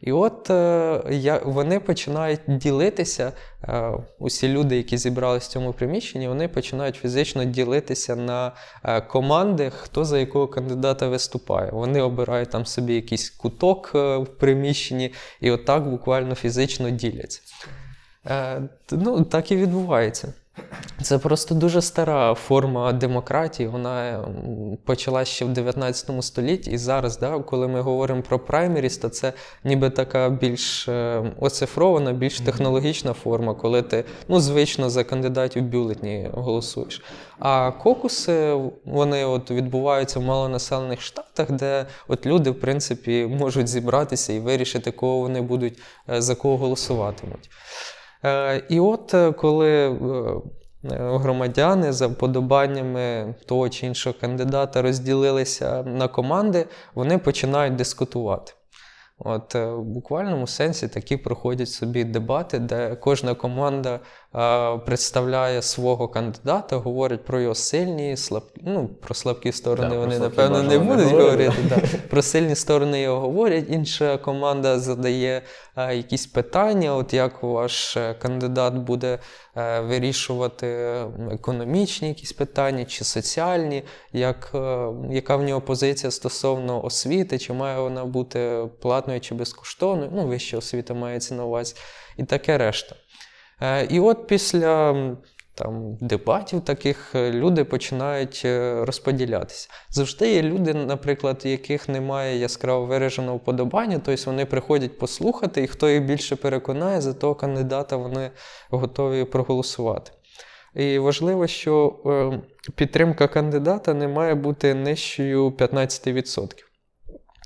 І 0.00 0.12
от 0.12 0.50
е, 0.50 1.02
я, 1.10 1.38
вони 1.44 1.80
починають 1.80 2.40
ділитися, 2.46 3.32
е, 3.64 3.92
усі 4.18 4.48
люди, 4.48 4.76
які 4.76 4.98
зібралися 4.98 5.48
в 5.48 5.52
цьому 5.52 5.72
приміщенні, 5.72 6.28
вони 6.28 6.48
починають 6.48 6.96
фізично 6.96 7.44
ділитися 7.44 8.16
на 8.16 8.52
е, 8.84 9.00
команди, 9.00 9.72
хто 9.76 10.04
за 10.04 10.18
якого 10.18 10.48
кандидата 10.48 11.08
виступає. 11.08 11.70
Вони 11.72 12.02
обирають 12.02 12.50
там 12.50 12.66
собі 12.66 12.94
якийсь 12.94 13.30
куток 13.30 13.90
в 13.94 14.26
приміщенні 14.38 15.12
і 15.40 15.50
отак 15.50 15.90
буквально 15.90 16.34
фізично 16.34 16.90
діляться. 16.90 17.40
Ну, 18.90 19.24
так 19.24 19.52
і 19.52 19.56
відбувається. 19.56 20.34
Це 21.02 21.18
просто 21.18 21.54
дуже 21.54 21.82
стара 21.82 22.34
форма 22.34 22.92
демократії. 22.92 23.68
Вона 23.68 24.10
м, 24.10 24.78
почалась 24.84 25.28
ще 25.28 25.44
в 25.44 25.52
19 25.52 26.24
столітті, 26.24 26.70
і 26.70 26.78
зараз, 26.78 27.18
да, 27.18 27.38
коли 27.38 27.68
ми 27.68 27.80
говоримо 27.80 28.22
про 28.22 28.38
праймеріс, 28.38 28.98
то 28.98 29.08
це 29.08 29.32
ніби 29.64 29.90
така 29.90 30.30
більш 30.30 30.88
е, 30.88 31.22
оцифрована, 31.40 32.12
більш 32.12 32.40
технологічна 32.40 33.12
форма, 33.12 33.54
коли 33.54 33.82
ти 33.82 34.04
ну, 34.28 34.40
звично 34.40 34.90
за 34.90 35.04
кандидатів 35.04 35.62
в 35.62 35.66
бюлетні 35.66 36.30
голосуєш. 36.32 37.02
А 37.38 37.70
кокуси 37.70 38.58
вони 38.84 39.24
от 39.24 39.50
відбуваються 39.50 40.18
в 40.18 40.22
малонаселених 40.22 41.00
штатах, 41.00 41.50
де 41.50 41.86
от 42.08 42.26
люди, 42.26 42.50
в 42.50 42.60
принципі, 42.60 43.26
можуть 43.26 43.68
зібратися 43.68 44.32
і 44.32 44.40
вирішити, 44.40 44.90
кого 44.90 45.18
вони 45.18 45.40
будуть 45.40 45.78
е, 46.10 46.22
за 46.22 46.34
кого 46.34 46.56
голосуватимуть. 46.56 47.50
Е, 48.24 48.62
І 48.68 48.80
от 48.80 49.14
е, 49.14 49.32
коли 49.32 49.70
е, 49.70 49.96
громадяни 50.94 51.92
за 51.92 52.06
вподобаннями 52.06 53.34
того 53.46 53.68
чи 53.68 53.86
іншого 53.86 54.16
кандидата 54.20 54.82
розділилися 54.82 55.82
на 55.82 56.08
команди, 56.08 56.66
вони 56.94 57.18
починають 57.18 57.76
дискутувати. 57.76 58.52
От 59.18 59.54
в 59.54 59.78
буквальному 59.78 60.46
сенсі 60.46 60.88
такі 60.88 61.16
проходять 61.16 61.68
собі 61.68 62.04
дебати, 62.04 62.58
де 62.58 62.96
кожна 62.96 63.34
команда 63.34 64.00
представляє 64.86 65.62
свого 65.62 66.08
кандидата, 66.08 66.76
говорить 66.76 67.24
про 67.24 67.40
його 67.40 67.54
сильні, 67.54 68.16
слаб... 68.16 68.42
ну, 68.62 68.88
про 68.88 69.14
слабкі 69.14 69.52
сторони 69.52 69.88
про 69.88 69.98
вони, 69.98 70.16
слабкі 70.16 70.36
напевно, 70.36 70.62
не 70.62 70.78
будуть 70.78 71.04
говорити. 71.04 71.48
говорити. 71.48 71.62
Да. 71.68 71.98
Про 72.10 72.22
сильні 72.22 72.54
сторони 72.54 73.00
його 73.00 73.20
говорять. 73.20 73.64
Інша 73.68 74.18
команда 74.18 74.78
задає 74.78 75.42
е, 75.76 75.96
якісь 75.96 76.26
питання, 76.26 76.94
от 76.96 77.14
як 77.14 77.42
ваш 77.42 77.96
е, 77.96 78.14
кандидат 78.14 78.74
буде 78.74 79.18
е, 79.56 79.80
вирішувати 79.80 80.66
економічні 81.30 82.08
якісь 82.08 82.32
питання 82.32 82.84
чи 82.84 83.04
соціальні, 83.04 83.82
як, 84.12 84.50
е, 84.54 84.88
яка 85.10 85.36
в 85.36 85.42
нього 85.42 85.60
позиція 85.60 86.10
стосовно 86.10 86.84
освіти, 86.84 87.38
чи 87.38 87.52
має 87.52 87.80
вона 87.80 88.04
бути 88.04 88.66
платною 88.80 89.20
чи 89.20 89.34
безкоштовною, 89.34 90.10
ну, 90.14 90.26
вища 90.26 90.58
освіта 90.58 90.94
мається 90.94 91.34
на 91.34 91.44
увазі, 91.44 91.74
і 92.16 92.24
таке 92.24 92.58
решта. 92.58 92.96
Е, 93.60 93.84
І 93.84 94.00
от 94.00 94.26
після 94.26 94.94
там, 95.54 95.96
дебатів 96.00 96.60
таких 96.60 97.14
е, 97.14 97.32
люди 97.32 97.64
починають 97.64 98.42
е, 98.44 98.84
розподілятися. 98.84 99.68
Завжди 99.90 100.32
є 100.32 100.42
люди, 100.42 100.74
наприклад, 100.74 101.42
яких 101.44 101.88
немає 101.88 102.38
яскраво 102.38 102.86
вираженого 102.86 103.36
вподобання, 103.36 104.00
тобто 104.04 104.22
вони 104.26 104.46
приходять 104.46 104.98
послухати, 104.98 105.62
і 105.62 105.66
хто 105.66 105.90
їх 105.90 106.04
більше 106.04 106.36
переконає, 106.36 107.00
за 107.00 107.14
того 107.14 107.34
кандидата 107.34 107.96
вони 107.96 108.30
готові 108.70 109.24
проголосувати. 109.24 110.10
І 110.74 110.98
важливо, 110.98 111.46
що 111.46 112.02
е, 112.06 112.40
підтримка 112.74 113.28
кандидата 113.28 113.94
не 113.94 114.08
має 114.08 114.34
бути 114.34 114.74
нижчою 114.74 115.50
15%. 115.50 116.69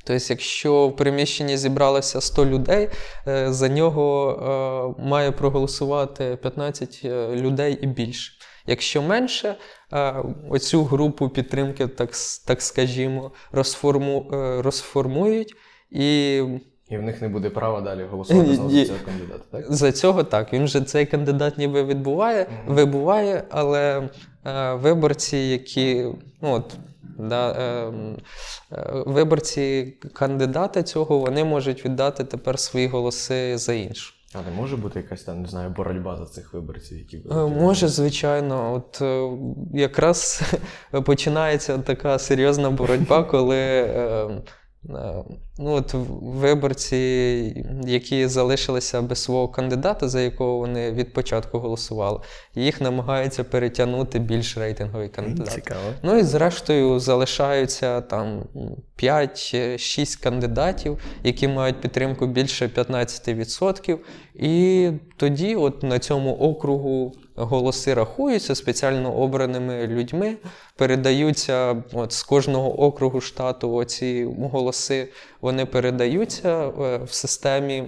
Тобто, 0.05 0.25
якщо 0.29 0.89
в 0.89 0.97
приміщенні 0.97 1.57
зібралося 1.57 2.21
100 2.21 2.47
людей, 2.47 2.89
е, 3.29 3.53
за 3.53 3.69
нього 3.69 4.95
е, 4.99 5.03
має 5.03 5.31
проголосувати 5.31 6.39
15 6.43 7.01
е, 7.05 7.29
людей 7.37 7.79
і 7.83 7.87
більше. 7.87 8.33
Якщо 8.67 9.03
менше, 9.03 9.57
оцю 10.51 10.85
групу 10.85 11.29
підтримки, 11.29 11.87
так, 11.87 12.11
так 12.47 12.63
скажімо, 12.63 13.33
розформу, 13.53 14.27
розформують 14.65 15.55
І 15.91 16.37
І 16.91 16.97
в 16.97 17.03
них 17.03 17.23
не 17.23 17.29
буде 17.29 17.51
права 17.51 17.81
далі 17.81 18.05
голосувати 18.11 18.55
знову 18.55 18.71
за 18.71 18.85
цього 18.85 18.99
кандидата, 19.05 19.45
так? 19.51 19.73
за 19.73 19.93
цього 19.93 20.25
так. 20.25 20.53
Він 20.53 20.69
же 20.69 20.81
цей 20.81 21.07
кандидат 21.07 21.59
ніби 21.59 21.85
відбуває, 21.85 22.47
Мгм. 22.65 22.77
вибуває, 22.77 23.45
але 23.51 24.09
е, 24.47 24.75
виборці, 24.75 25.37
які 25.37 26.07
ну 26.43 26.53
от. 26.53 26.77
Да, 27.19 27.51
е, 27.51 27.93
е, 28.73 29.03
виборці 29.07 29.95
кандидата 30.13 30.83
цього 30.83 31.19
вони 31.19 31.45
можуть 31.45 31.85
віддати 31.85 32.25
тепер 32.25 32.59
свої 32.59 32.87
голоси 32.89 33.59
за 33.59 33.73
іншу. 33.75 34.15
А 34.35 34.51
не 34.51 34.57
може 34.57 34.77
бути 34.77 34.99
якась 35.01 35.23
там, 35.23 35.43
не 35.43 35.49
знаю, 35.49 35.71
боротьба 35.71 36.17
за 36.17 36.27
цих 36.27 36.55
виборців, 36.55 36.99
які 36.99 37.17
Е, 37.17 37.21
будуть? 37.21 37.61
Може, 37.61 37.89
звичайно, 37.89 38.75
от 38.75 39.03
е, 39.03 39.31
якраз 39.75 40.43
починається 41.05 41.79
така 41.79 42.19
серйозна 42.19 42.71
боротьба, 42.71 43.23
коли 43.23 43.57
е, 43.59 43.83
е, 43.83 44.43
ну, 45.59 45.73
от 45.73 45.95
виборці, 46.23 46.97
які 47.87 48.27
залишилися 48.27 49.03
без 49.03 49.23
свого 49.23 49.49
кандидата, 49.49 50.09
за 50.09 50.21
якого 50.21 50.57
вони 50.59 50.93
від 50.93 51.13
початку 51.13 51.59
голосували, 51.59 52.21
їх 52.55 52.81
намагаються 52.81 53.45
перетягнути 53.45 54.19
більш 54.19 54.57
рейтинговий 54.57 55.09
кандидат. 55.09 55.53
Цікаво. 55.53 55.93
Ну 56.03 56.19
і 56.19 56.23
зрештою 56.23 56.99
залишаються 57.01 58.01
там 58.01 58.43
5-6 58.99 60.23
кандидатів, 60.23 60.99
які 61.23 61.49
мають 61.49 61.81
підтримку 61.81 62.27
більше 62.27 62.67
15%. 62.67 63.99
І 64.35 64.91
тоді, 65.17 65.57
от 65.57 65.83
на 65.83 65.99
цьому 65.99 66.35
округу, 66.35 67.15
голоси 67.37 67.95
рахуються 67.95 68.55
спеціально 68.55 69.15
обраними 69.17 69.87
людьми, 69.87 70.37
передаються 70.77 71.83
от 71.93 72.13
з 72.13 72.23
кожного 72.23 72.81
округу 72.81 73.21
штату. 73.21 73.75
Оці 73.75 74.25
голоси 74.25 75.09
вони 75.41 75.67
передаються 75.67 76.49
е, 76.49 76.99
в 77.05 77.13
системі. 77.13 77.85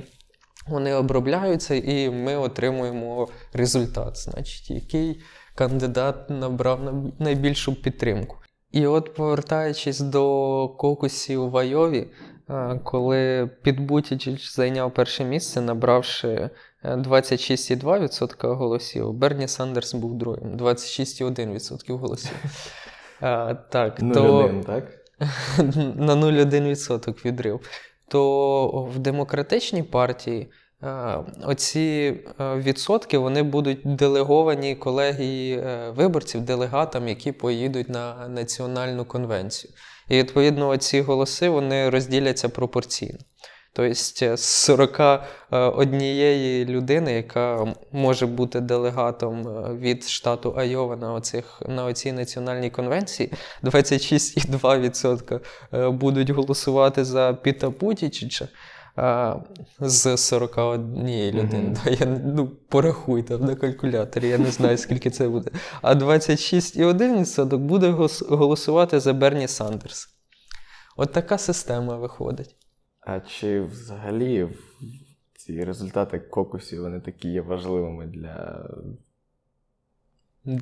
Вони 0.69 0.95
обробляються, 0.95 1.75
і 1.75 2.11
ми 2.11 2.37
отримуємо 2.37 3.29
результат, 3.53 4.17
значить, 4.17 4.71
який 4.71 5.21
кандидат 5.55 6.31
набрав 6.31 6.81
найбільшу 7.19 7.83
підтримку. 7.83 8.37
І 8.73 8.87
от, 8.87 9.15
повертаючись 9.15 10.01
до 10.01 10.69
кокусів 10.69 11.51
в 11.51 11.57
Айові, 11.57 12.07
е, 12.51 12.81
коли 12.85 13.51
Піт 13.63 13.81
Бутіджич 13.81 14.55
зайняв 14.55 14.95
перше 14.95 15.25
місце, 15.25 15.61
набравши 15.61 16.51
26,2% 16.95 18.55
голосів, 18.55 19.13
Берні 19.13 19.49
Сандерс 19.49 19.95
був 19.95 20.19
другим, 20.19 20.57
26,1% 20.57 21.99
голосів. 21.99 22.33
Е, 23.23 23.57
Так, 23.71 23.97
Ну, 24.03 24.15
то 24.15 24.35
один, 24.35 24.65
так? 24.65 24.85
на 25.97 26.15
0,1% 26.15 27.25
відрив. 27.25 27.61
То 28.09 28.91
в 28.95 28.99
демократичній 28.99 29.83
партії 29.83 30.51
е, 30.83 31.19
оці 31.45 32.17
відсотки 32.41 33.19
вони 33.19 33.43
будуть 33.43 33.97
делеговані 33.97 34.75
колегії 34.75 35.59
е, 35.59 35.91
виборців, 35.97 36.41
делегатам, 36.41 37.09
які 37.09 37.33
поїдуть 37.33 37.89
на 37.89 38.29
національну 38.29 39.05
конвенцію. 39.05 39.73
І 40.09 40.17
відповідно 40.19 40.77
ці 40.77 41.01
голоси 41.01 41.49
вони 41.49 41.91
розділяться 41.91 42.49
пропорційно. 42.49 43.19
Тобто 43.77 43.95
з 44.37 44.37
41 44.37 46.01
людини, 46.65 47.13
яка 47.13 47.75
може 47.93 48.27
бути 48.27 48.61
делегатом 48.61 49.49
е, 49.49 49.75
від 49.75 50.09
штату 50.09 50.55
Айова 50.57 50.97
на, 50.97 51.13
оцих, 51.13 51.63
на 51.69 51.85
оцій 51.85 52.13
національній 52.13 52.71
конвенції, 52.71 53.33
26,2% 53.63 55.41
е, 55.75 55.91
будуть 55.91 56.31
голосувати 56.31 57.05
за 57.05 57.33
Піта 57.43 57.71
Путічича. 57.71 58.49
З 59.81 60.17
41 60.17 61.09
людини. 61.31 61.77
Да, 61.85 61.91
я, 62.01 62.07
ну, 62.25 62.49
порахуй 62.69 63.23
там 63.23 63.45
на 63.45 63.55
калькуляторі, 63.55 64.29
я 64.29 64.39
не 64.39 64.51
знаю, 64.51 64.79
скільки 64.79 65.11
це 65.11 65.29
буде. 65.29 65.51
А 65.83 65.95
26,1% 65.95 67.57
буде 67.57 67.91
голосувати 68.29 69.01
за 69.01 69.13
Берні 69.13 69.49
Сандерс. 69.49 70.09
От 70.97 71.13
така 71.13 71.39
система 71.39 71.97
виходить. 71.97 72.57
А 73.09 73.21
чи 73.21 73.63
взагалі 73.63 74.49
ці 75.35 75.65
результати 75.65 76.19
кокусів 76.19 76.83
вони 76.83 77.01
такі 77.01 77.29
є 77.29 77.41
важливими 77.41 78.07
для, 78.07 78.67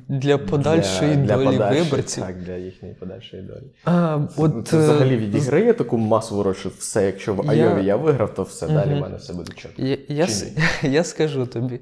Для 0.09 0.37
подальшої 0.37 1.15
для, 1.15 1.37
долі 1.37 1.57
для 1.57 1.69
виборців. 1.69 2.23
Так, 2.23 2.43
для 2.43 2.55
їхньої 2.55 2.95
подальшої 2.95 3.43
долі. 3.43 3.71
А, 3.85 4.27
от, 4.37 4.67
це 4.67 4.77
е, 4.77 4.79
взагалі 4.79 5.17
відіграє 5.17 5.73
таку 5.73 5.97
масову 5.97 6.43
роль, 6.43 6.53
що 6.53 6.69
все, 6.69 7.05
якщо 7.05 7.33
в 7.33 7.45
Я- 7.45 7.51
Айові 7.51 7.85
я 7.85 7.95
виграв, 7.95 8.33
то 8.33 8.43
все 8.43 8.67
далі 8.67 8.93
в 8.93 9.01
мене 9.01 9.17
все 9.17 9.33
буде 9.33 9.53
чітко. 9.53 9.81
Я, 9.81 9.97
я, 10.07 10.27
я 10.89 11.03
скажу 11.03 11.45
тобі. 11.45 11.79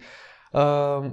Е, 0.55 1.11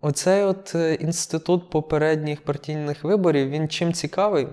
оцей 0.00 0.42
от 0.42 0.74
е, 0.74 0.94
інститут 0.94 1.70
попередніх 1.70 2.44
партійних 2.44 3.04
виборів, 3.04 3.50
він 3.50 3.68
чим 3.68 3.92
цікавий, 3.92 4.48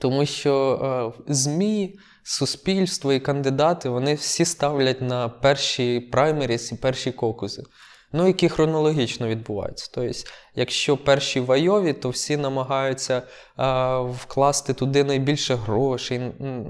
тому 0.00 0.26
що 0.26 1.14
е, 1.28 1.34
ЗМІ, 1.34 1.98
суспільство 2.24 3.12
і 3.12 3.20
кандидати 3.20 3.88
вони 3.88 4.14
всі 4.14 4.44
ставлять 4.44 5.00
на 5.00 5.28
перші 5.28 6.00
праймеріс 6.00 6.72
і 6.72 6.74
перші 6.74 7.12
кокуси. 7.12 7.62
Ну, 8.16 8.26
які 8.26 8.48
хронологічно 8.48 9.28
відбуваються. 9.28 9.90
Тобто, 9.94 10.18
якщо 10.54 10.96
перші 10.96 11.40
в 11.40 11.52
Айові, 11.52 11.92
то 11.92 12.08
всі 12.08 12.36
намагаються 12.36 13.22
е, 13.58 13.98
вкласти 14.00 14.74
туди 14.74 15.04
найбільше 15.04 15.54
грошей 15.54 16.20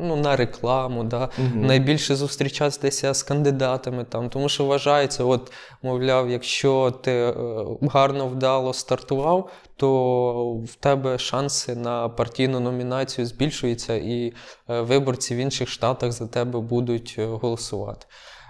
ну, 0.00 0.16
на 0.16 0.36
рекламу, 0.36 1.04
да, 1.04 1.28
Мгм. 1.38 1.66
найбільше 1.66 2.16
зустрічатися 2.16 3.14
з 3.14 3.22
кандидатами, 3.22 4.04
там, 4.04 4.28
тому 4.28 4.48
що 4.48 4.64
вважається, 4.64 5.24
от, 5.24 5.52
мовляв, 5.82 6.30
якщо 6.30 6.94
ти 7.02 7.12
е, 7.12 7.34
гарно 7.82 8.26
вдало 8.26 8.72
стартував, 8.72 9.50
то 9.76 10.54
в 10.54 10.74
тебе 10.74 11.18
шанси 11.18 11.74
на 11.74 12.08
партійну 12.08 12.60
номінацію 12.60 13.26
збільшуються, 13.26 13.94
і 13.94 14.32
е, 14.70 14.80
виборці 14.80 15.34
в 15.34 15.38
інших 15.38 15.68
штатах 15.68 16.12
за 16.12 16.26
тебе 16.26 16.60
будуть 16.60 17.14
е, 17.18 17.26
голосувати. 17.26 18.06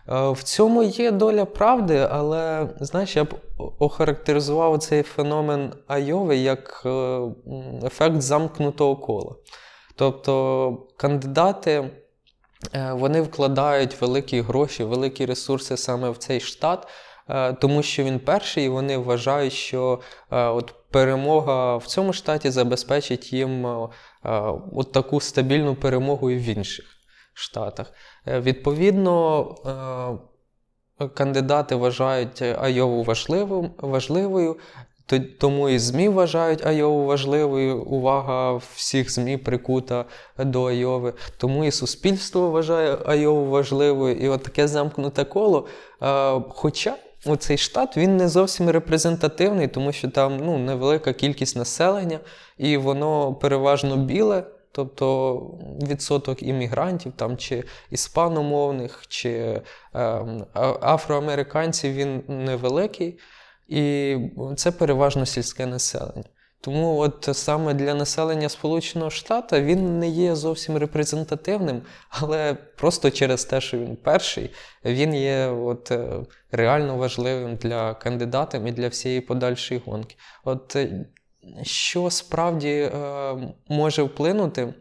Е, 0.09 0.31
В 0.31 0.43
цьому 0.43 0.83
є 0.83 1.11
доля 1.11 1.45
правди, 1.45 2.09
але 2.11 2.69
знаєш, 2.81 3.17
я 3.17 3.25
б 3.25 3.35
охарактеризував 3.79 4.79
цей 4.79 5.03
феномен 5.03 5.73
Айови 5.87 6.37
як 6.37 6.83
е, 6.87 7.21
ефект 7.85 8.21
замкнутого 8.21 8.97
кола. 8.97 9.35
Тобто 9.97 10.87
кандидати 10.97 11.91
е, 12.75 12.93
вони 12.93 13.21
вкладають 13.21 14.01
великі 14.01 14.41
гроші, 14.41 14.85
великі 14.85 15.27
ресурси 15.27 15.77
саме 15.77 16.11
в 16.11 16.17
цей 16.17 16.41
штат, 16.41 16.89
тому 17.61 17.83
що 17.83 18.05
він 18.05 18.21
перший, 18.21 18.65
і 18.65 18.69
вони 18.69 18.99
вважають, 18.99 19.53
що 19.53 20.01
от 20.31 20.75
перемога 20.91 21.77
в 21.77 21.87
цьому 21.87 22.13
штаті 22.13 22.51
забезпечить 22.51 23.33
їм 23.33 23.67
от 24.73 24.93
таку 24.93 25.21
стабільну 25.21 25.75
перемогу 25.75 26.31
і 26.31 26.37
в 26.37 26.49
інших 26.49 26.94
штатах. 27.35 27.93
Е, 28.27 28.41
Відповідно, 28.41 30.19
е, 31.01 31.09
кандидати 31.09 31.75
вважають 31.75 32.43
Айову 32.43 33.03
важливим, 33.03 33.71
важливою, 33.79 34.57
тому 35.41 35.69
і 35.69 35.79
ЗМІ 35.79 36.09
вважають 36.09 36.67
Айову 36.67 37.05
важливою. 37.05 37.83
Увага 37.83 38.55
всіх 38.75 39.13
ЗМІ 39.13 39.37
прикута 39.37 40.05
до 40.39 40.65
Айови. 40.65 41.13
Тому 41.39 41.65
і 41.65 41.71
суспільство 41.71 42.51
вважає 42.51 42.99
Айову 43.07 43.51
важливою. 43.51 44.17
І 44.17 44.29
от 44.29 44.43
таке 44.43 44.69
замкнуте 44.69 45.25
коло. 45.25 45.67
Е, 46.03 46.41
Хоча 46.49 46.97
цей 47.39 47.59
штат 47.59 47.97
він 47.97 48.17
не 48.17 48.29
зовсім 48.29 48.71
репрезентативний, 48.71 49.69
тому 49.69 49.93
що 49.93 50.11
там 50.11 50.37
ну, 50.37 50.59
невелика 50.59 51.13
кількість 51.13 51.57
населення, 51.57 52.21
і 52.59 52.77
воно 52.77 53.35
переважно 53.35 53.97
біле. 53.97 54.45
Тобто 54.75 55.37
відсоток 55.89 56.43
іммігрантів 56.43 57.13
там, 57.17 57.37
чи 57.37 57.65
іспаномовних, 57.91 59.05
чи 59.09 59.63
а- 59.93 60.77
афроамериканців 60.83 61.93
він 61.93 62.23
невеликий, 62.29 63.19
і 63.69 64.17
це 64.57 64.73
переважно 64.73 65.27
сільське 65.27 65.67
населення. 65.67 66.25
Тому 66.61 66.99
от 66.99 67.29
саме 67.33 67.75
для 67.75 67.95
населення 67.95 68.49
Сполученого 68.49 69.11
Штата 69.11 69.61
він 69.61 69.99
не 69.99 70.09
є 70.09 70.35
зовсім 70.35 70.77
репрезентативним, 70.77 71.83
але 72.09 72.55
просто 72.55 73.11
через 73.11 73.45
те, 73.45 73.61
що 73.61 73.79
він 73.79 73.97
перший, 73.97 74.51
він 74.85 75.15
є 75.15 75.47
от, 75.47 75.91
е, 75.91 76.09
реально 76.53 76.97
важливим 76.97 77.57
для 77.57 77.95
кандидатів 77.95 78.65
і 78.65 78.73
для 78.73 78.89
всієї 78.89 79.21
подальшої 79.21 79.83
гонки. 79.87 80.17
От 80.45 80.77
е, 80.77 81.07
що 81.63 82.11
справді 82.11 82.71
е, 82.71 82.91
може 83.69 84.03
вплинути, 84.03 84.75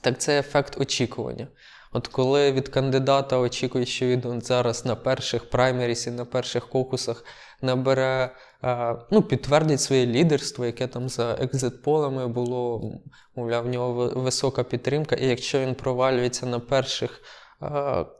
так 0.00 0.20
це 0.20 0.38
ефект 0.38 0.80
очікування. 0.80 1.48
От 1.92 2.08
коли 2.08 2.52
від 2.52 2.68
кандидата 2.68 3.38
очікують, 3.38 3.88
що 3.88 4.06
він 4.06 4.40
зараз 4.42 4.84
на 4.84 4.96
перших 4.96 5.50
праймерісі, 5.50 6.10
на 6.10 6.24
перших 6.24 6.68
кокусах 6.68 7.24
набере 7.62 8.34
е, 8.64 8.96
ну, 9.10 9.22
підтвердить 9.22 9.80
своє 9.80 10.06
лідерство, 10.06 10.66
яке 10.66 10.86
там 10.86 11.08
за 11.08 11.34
екзит-полами 11.34 12.28
було, 12.28 12.92
мовляв, 13.36 13.64
в 13.64 13.68
нього 13.68 14.12
висока 14.14 14.64
підтримка. 14.64 15.16
І 15.16 15.26
якщо 15.26 15.60
він 15.60 15.74
провалюється 15.74 16.46
на 16.46 16.60
перших 16.60 17.22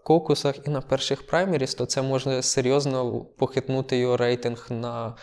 кокусах 0.02 0.66
і 0.66 0.70
на 0.70 0.80
перших 0.80 1.26
праймеріс, 1.26 1.74
то 1.74 1.86
це 1.86 2.02
може 2.02 2.42
серйозно 2.42 3.24
похитнути 3.38 3.98
його 3.98 4.16
рейтинг 4.16 4.66
на 4.70 5.16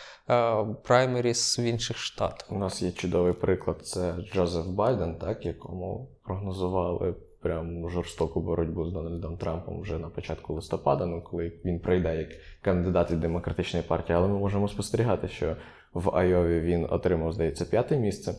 праймеріс 0.84 1.58
в 1.58 1.60
інших 1.60 1.98
штатах. 1.98 2.48
У 2.50 2.58
нас 2.58 2.82
є 2.82 2.90
чудовий 2.90 3.32
приклад, 3.32 3.86
це 3.86 4.14
Джозеф 4.32 4.66
Байден, 4.66 5.18
так, 5.18 5.46
якому 5.46 6.10
прогнозували 6.24 7.14
прям 7.46 7.90
жорстоку 7.90 8.40
боротьбу 8.40 8.84
з 8.84 8.92
Дональдом 8.92 9.36
Трампом 9.36 9.80
вже 9.80 9.98
на 9.98 10.08
початку 10.08 10.54
листопада, 10.54 11.06
ну 11.06 11.22
коли 11.22 11.52
він 11.64 11.80
прийде 11.80 12.16
як 12.16 12.28
кандидат 12.62 13.10
від 13.10 13.20
демократичної 13.20 13.84
партії. 13.88 14.16
Але 14.16 14.28
ми 14.28 14.38
можемо 14.38 14.68
спостерігати, 14.68 15.28
що 15.28 15.56
в 15.94 16.16
Айові 16.16 16.60
він 16.60 16.86
отримав, 16.90 17.32
здається, 17.32 17.64
п'яте 17.64 17.96
місце. 17.96 18.34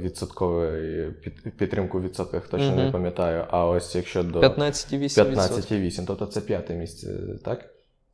Відсотковий 0.00 1.10
підтримку 1.58 1.98
в 1.98 2.02
відсотках 2.02 2.48
точно 2.48 2.76
не 2.76 2.92
пам'ятаю. 2.92 3.44
А 3.50 3.66
ось 3.66 3.94
якщо 3.94 4.22
до 4.22 4.40
15,8%. 4.40 5.34
15,8, 5.34 6.06
тобто 6.06 6.26
це 6.26 6.40
п'яте 6.40 6.74
місце, 6.74 7.18
так? 7.44 7.64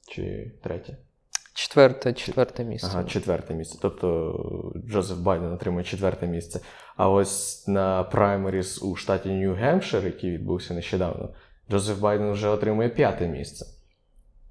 Чи 0.09 0.52
третє? 0.62 0.96
Четверте, 1.54 2.12
четверте 2.12 2.64
місце. 2.64 2.88
Ага, 2.92 3.04
четверте 3.04 3.54
місце. 3.54 3.78
Тобто 3.83 4.72
Джозеф 4.88 5.18
Байден 5.18 5.52
отримує 5.52 5.85
четверте 5.85 6.26
місце. 6.26 6.61
А 6.96 7.09
ось 7.11 7.68
на 7.68 8.02
праймеріс 8.02 8.83
у 8.83 8.96
штаті 8.96 9.28
Нью-Гемпшир, 9.28 10.04
який 10.04 10.30
відбувся 10.30 10.74
нещодавно, 10.74 11.28
Джозеф 11.70 11.98
Байден 11.98 12.33
вже 12.33 12.48
отримує 12.48 12.88
п'яте 12.88 13.28
місце. 13.28 13.66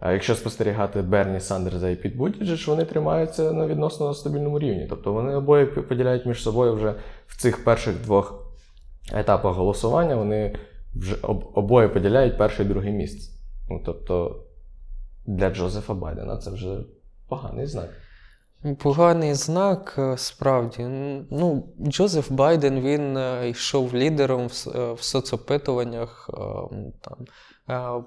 А 0.05 0.11
якщо 0.11 0.35
спостерігати 0.35 1.01
Берні 1.01 1.39
Сандерса 1.39 1.89
і 1.89 1.95
Піт 1.95 2.15
Бутіджич, 2.15 2.67
вони 2.67 2.85
тримаються 2.85 3.51
на 3.51 3.67
відносно 3.67 4.13
стабільному 4.13 4.59
рівні. 4.59 4.87
Тобто 4.89 5.13
вони 5.13 5.35
обоє 5.35 5.65
поділяють 5.65 6.25
між 6.25 6.43
собою 6.43 6.73
вже 6.75 6.95
в 7.27 7.41
цих 7.41 7.63
перших 7.63 8.01
двох 8.01 8.53
етапах 9.13 9.55
голосування, 9.55 10.15
вони 10.15 10.55
вже 10.95 11.15
об- 11.21 11.51
обоє 11.53 11.89
поділяють 11.89 12.37
перше 12.37 12.63
і 12.63 12.65
друге 12.65 12.91
місце. 12.91 13.31
Ну, 13.69 13.81
тобто 13.85 14.43
для 15.25 15.49
Джозефа 15.49 15.93
Байдена 15.93 16.37
це 16.37 16.51
вже 16.51 16.77
поганий 17.29 17.65
знак. 17.65 17.89
Поганий 18.79 19.33
знак, 19.33 19.95
е, 19.97 20.17
справді. 20.17 20.83
Ну, 21.31 21.63
Джозеф 21.87 22.31
Байден 22.31 22.79
він 22.81 23.17
е, 23.17 23.49
йшов 23.49 23.95
лідером 23.95 24.47
в, 24.47 24.69
е, 24.75 24.95
соцопитуваннях 24.99 26.29
там, 27.01 27.17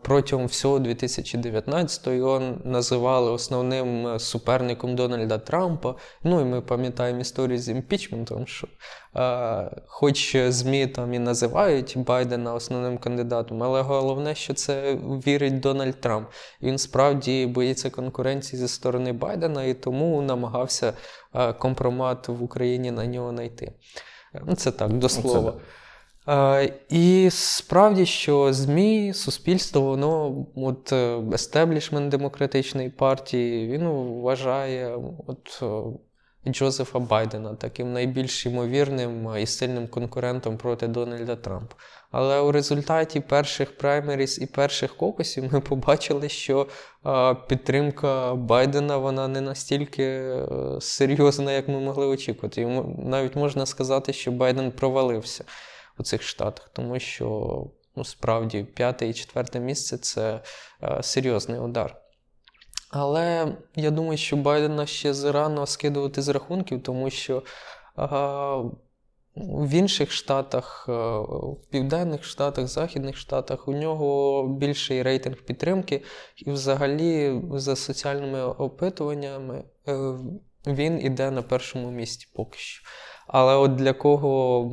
протягом 0.02 0.46
всього 0.46 0.78
2019-го. 0.78 2.12
Його 2.14 2.42
називали 2.64 3.30
основним 3.30 4.06
е, 4.06 4.18
суперником 4.18 4.96
Дональда 4.96 5.38
Трампа. 5.38 5.94
Ну 6.24 6.40
і 6.40 6.44
ми 6.44 6.60
пам'ятаємо 6.60 7.20
історію 7.20 7.58
з 7.58 7.68
імпічментом, 7.68 8.46
що 8.46 8.68
е, 9.16 9.70
хоч 9.86 10.36
ЗМІ 10.36 10.86
там 10.86 11.14
і 11.14 11.18
називають 11.18 11.94
Байдена 11.96 12.54
основним 12.54 12.98
кандидатом, 12.98 13.62
але 13.62 13.82
головне, 13.82 14.34
що 14.34 14.54
це 14.54 14.94
вірить 15.26 15.60
Дональд 15.60 16.00
Трамп. 16.00 16.28
Він 16.62 16.78
справді 16.78 17.46
боїться 17.46 17.90
конкуренції 17.90 18.60
зі 18.60 18.68
сторони 18.68 19.12
Байдена 19.12 19.64
і 19.64 19.74
тому 19.74 20.22
намагався 20.22 20.92
е, 21.34 21.52
компромат 21.52 22.28
в 22.28 22.42
Україні 22.42 22.90
на 22.90 23.06
нього 23.06 23.30
знайти. 23.30 23.72
Е, 24.34 24.42
Ну, 24.46 24.54
це 24.54 24.72
так, 24.72 24.92
до 24.92 25.08
слова. 25.08 25.54
І 26.88 27.28
справді, 27.30 28.06
що 28.06 28.52
ЗМІ, 28.52 29.12
суспільство, 29.14 29.80
воно, 29.80 30.46
от 30.56 30.92
е, 30.92 31.22
естеблішмент 31.32 32.08
демократичної 32.08 32.90
партії, 32.90 33.68
він 33.68 33.88
вважає 33.88 34.98
от, 35.26 35.62
е, 35.62 36.50
Джозефа 36.50 36.98
Байдена 36.98 37.54
таким 37.54 37.92
найбільш 37.92 38.46
ймовірним 38.46 39.28
е, 39.28 39.42
і 39.42 39.46
сильним 39.46 39.88
конкурентом 39.88 40.56
проти 40.56 40.86
Дональда 40.86 41.36
Трампа. 41.36 41.74
Але 42.10 42.40
у 42.40 42.52
результаті 42.52 43.20
перших 43.20 43.78
праймеріс 43.78 44.38
і 44.38 44.46
перших 44.46 44.96
кокусів 44.96 45.52
ми 45.52 45.60
побачили, 45.60 46.28
що 46.28 46.66
підтримка 47.48 48.34
Байдена 48.34 48.96
вона 48.96 49.28
не 49.28 49.40
настільки 49.40 50.36
серйозна, 50.80 51.52
як 51.52 51.68
ми 51.68 51.80
могли 51.80 52.06
очікувати. 52.06 52.60
Йому 52.60 53.04
навіть 53.06 53.36
можна 53.36 53.66
сказати, 53.66 54.12
що 54.12 54.32
Байден 54.32 54.72
провалився 54.72 55.44
у 55.98 56.02
цих 56.02 56.22
штатах, 56.22 56.70
тому 56.72 56.98
що 56.98 57.66
ну, 57.96 58.04
справді 58.04 58.62
п'яте 58.62 59.08
і 59.08 59.14
четверте 59.14 59.60
місце 59.60 59.98
це 59.98 60.40
е, 60.82 61.02
серйозний 61.02 61.60
удар. 61.60 61.96
Але 62.90 63.56
я 63.74 63.90
думаю, 63.90 64.18
що 64.18 64.36
Байдена 64.36 64.86
ще 64.86 65.14
зарано 65.14 65.66
скидувати 65.66 66.22
з 66.22 66.28
рахунків, 66.28 66.82
тому 66.82 67.10
що 67.10 67.36
е, 67.36 67.42
в 69.36 69.70
інших 69.70 70.12
штатах, 70.12 70.86
е, 70.88 70.92
в 70.92 71.56
південних 71.70 72.24
штатах, 72.24 72.68
західних 72.68 73.16
штатах 73.16 73.68
у 73.68 73.72
нього 73.72 74.42
більший 74.48 75.02
рейтинг 75.02 75.36
підтримки, 75.36 76.02
і 76.36 76.50
взагалі 76.50 77.42
за 77.52 77.76
соціальними 77.76 78.42
опитуваннями 78.42 79.64
він 80.66 81.00
іде 81.00 81.30
на 81.30 81.42
першому 81.42 81.90
місці 81.90 82.28
поки 82.34 82.58
що. 82.58 82.88
Але 83.26 83.54
от 83.54 83.74
для 83.74 83.92
кого 83.92 84.70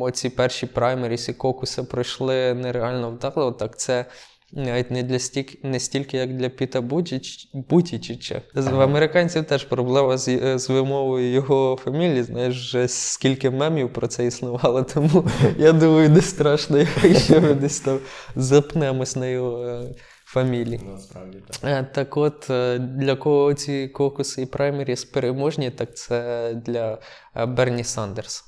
оці 0.00 0.28
перші 0.28 0.66
праймеріс 0.66 1.28
і 1.28 1.32
кокуси 1.32 1.82
пройшли 1.82 2.54
нереально 2.54 3.10
вдало, 3.10 3.52
так 3.52 3.78
це 3.78 4.04
навіть 4.52 4.90
не 4.90 5.02
для 5.02 5.18
стільки, 5.18 5.58
не 5.62 5.80
стільки, 5.80 6.16
як 6.16 6.36
для 6.36 6.48
Піта 6.48 6.80
Бутіч- 6.80 7.48
Бутічича. 7.54 8.42
В 8.54 8.80
американців 8.80 9.44
теж 9.44 9.64
проблема 9.64 10.16
з, 10.16 10.28
е, 10.28 10.58
з 10.58 10.68
вимовою 10.70 11.32
його 11.32 11.78
фамілії. 11.84 12.22
Знаєш, 12.22 12.56
вже 12.56 12.88
скільки 12.88 13.50
мемів 13.50 13.92
про 13.92 14.06
це 14.06 14.26
існувало, 14.26 14.82
тому 14.94 15.24
я 15.58 15.72
думаю, 15.72 16.10
не 16.10 16.20
страшно, 16.20 16.78
якщо 17.02 17.40
ми 17.40 17.54
десь 17.54 17.80
там 17.80 17.98
запнемось 18.36 19.16
на 19.16 19.26
його 19.26 19.84
фамілії. 20.34 20.80
Насправді 20.84 21.38
так. 21.38 21.70
Е, 21.70 21.84
Так 21.94 22.16
от, 22.16 22.50
е, 22.50 22.78
для 22.78 23.16
кого 23.16 23.54
ці 23.54 23.88
кокуси 23.88 24.42
і 24.42 24.46
праймеріс 24.46 25.04
переможні, 25.04 25.70
так 25.70 25.96
це 25.96 26.52
для 26.54 26.98
е, 27.36 27.46
Берні 27.46 27.84
Сандерса. 27.84 28.44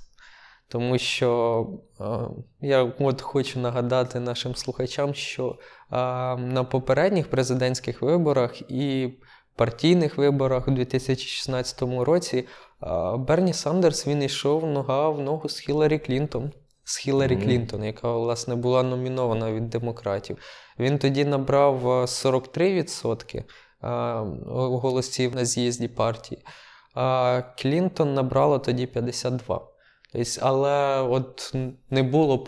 Тому 0.69 0.99
що 0.99 1.67
я 2.61 2.83
от 2.99 3.23
хочу 3.23 3.61
нагадати 3.61 4.21
нашим 4.21 4.55
слухачам, 4.55 5.15
що 5.15 5.59
на 6.39 6.67
попередніх 6.71 7.31
президентських 7.31 8.03
виборах 8.03 8.71
і 8.71 9.15
партійних 9.57 10.19
виборах 10.19 10.69
у 10.69 10.71
2016 10.71 11.83
році 11.83 12.47
Берні 13.19 13.53
Сандерс 13.53 14.07
він 14.07 14.23
йшов 14.23 14.67
нога 14.67 15.09
в 15.09 15.21
ногу 15.21 15.49
з 15.49 15.59
Хіларі 15.59 15.99
Клінтон. 15.99 16.53
З 16.89 16.97
Хіларі 16.97 17.37
Мгм. 17.37 17.45
Клінтон, 17.45 17.85
яка 17.85 18.13
власне 18.13 18.55
була 18.55 18.83
номінована 18.83 19.53
від 19.53 19.71
демократів. 19.71 20.39
Він 20.79 20.99
тоді 20.99 21.25
набрав 21.25 21.89
е, 21.89 22.07
43% 22.07 23.39
е, 23.39 23.45
голосів 24.53 25.35
на 25.35 25.45
з'їзді 25.45 25.89
партії, 25.89 26.43
а 26.95 27.43
Клінтон 27.59 28.15
набрала 28.15 28.59
тоді 28.59 28.87
52%. 28.87 29.61
Тобто, 30.13 30.31
але 30.41 31.01
от 31.01 31.55
не 31.91 32.03
було 32.03 32.39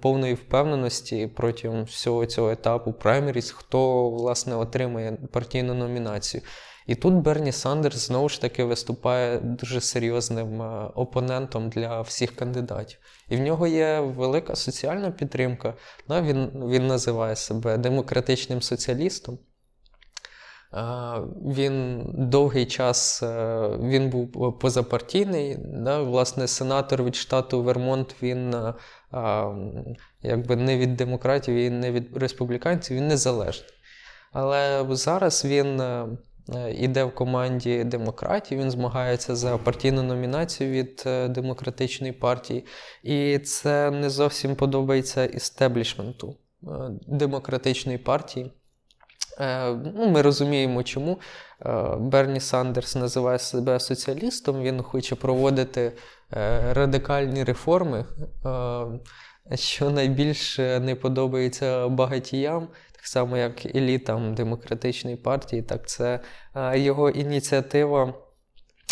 повної 0.00 0.34
впевненості 0.34 1.26
протягом 1.26 1.84
всього 1.84 2.26
цього 2.26 2.50
етапу 2.50 2.92
праймеріс, 2.92 3.50
хто 3.50 4.10
власне 4.10 4.56
отримає 4.56 5.18
партійну 5.32 5.74
номінацію. 5.74 6.42
І 6.86 6.94
тут 6.94 7.14
Берні 7.14 7.52
Сандерс 7.52 8.06
знову 8.06 8.28
ж 8.28 8.40
таки 8.40 8.64
виступає 8.64 9.38
дуже 9.38 9.80
серйозним 9.80 10.62
е, 10.62 10.90
опонентом 10.94 11.68
для 11.68 12.00
всіх 12.00 12.36
кандидатів. 12.36 12.98
І 13.28 13.36
в 13.36 13.40
нього 13.40 13.66
є 13.66 14.00
велика 14.00 14.54
соціальна 14.54 15.10
підтримка. 15.10 15.74
Да, 16.08 16.22
він, 16.22 16.50
він 16.54 16.86
називає 16.86 17.36
себе 17.36 17.78
демократичним 17.78 18.62
соціалістом. 18.62 19.38
Е, 20.74 20.82
Він 21.54 22.04
довгий 22.14 22.66
час 22.66 23.22
е, 23.22 23.68
він 23.82 24.10
був 24.10 24.58
позапартійний. 24.58 25.56
Да? 25.58 26.02
Власне, 26.02 26.46
сенатор 26.46 27.02
від 27.02 27.16
штату 27.16 27.62
Вермонт, 27.62 28.14
він 28.22 28.56
якби 30.22 30.56
не 30.56 30.78
від 30.78 30.96
демократів 30.96 31.54
і 31.54 31.70
не 31.70 31.92
від 31.92 32.16
республіканців, 32.16 32.96
він 32.96 33.08
незалежний. 33.08 33.70
Але 34.32 34.86
зараз 34.90 35.44
він 35.44 35.82
іде 36.78 37.04
в 37.04 37.14
команді 37.14 37.84
демократів, 37.84 38.58
він 38.58 38.70
змагається 38.70 39.36
за 39.36 39.58
партійну 39.58 40.02
номінацію 40.02 40.70
від 40.70 41.02
е, 41.06 41.28
демократичної 41.28 42.12
партії. 42.12 42.64
І 43.02 43.38
це 43.38 43.90
не 43.90 44.10
зовсім 44.10 44.56
подобається 44.56 45.24
істеблішменту 45.24 46.36
е, 46.62 46.68
демократичної 47.08 47.98
партії. 47.98 48.52
Е, 49.40 49.74
Ну, 49.94 50.08
ми 50.08 50.22
розуміємо, 50.22 50.82
чому 50.82 51.18
Е, 51.64 51.96
Берні 51.98 52.40
Сандерс 52.40 52.96
називає 52.96 53.38
себе 53.38 53.80
соціалістом. 53.80 54.62
Він 54.62 54.82
хоче 54.82 55.14
проводити 55.14 55.92
е, 56.32 56.72
радикальні 56.72 57.44
реформи, 57.44 58.04
е, 59.50 59.56
що 59.56 59.90
найбільше 59.90 60.80
не 60.80 60.94
подобається 60.94 61.88
багатіям, 61.88 62.68
так 63.06 63.10
само 63.10 63.36
як 63.36 63.66
елітам 63.66 64.34
демократичної 64.34 65.16
партії, 65.16 65.62
так 65.62 65.88
це 65.88 66.20
е, 66.54 66.78
його 66.78 67.10
ініціатива 67.10 68.14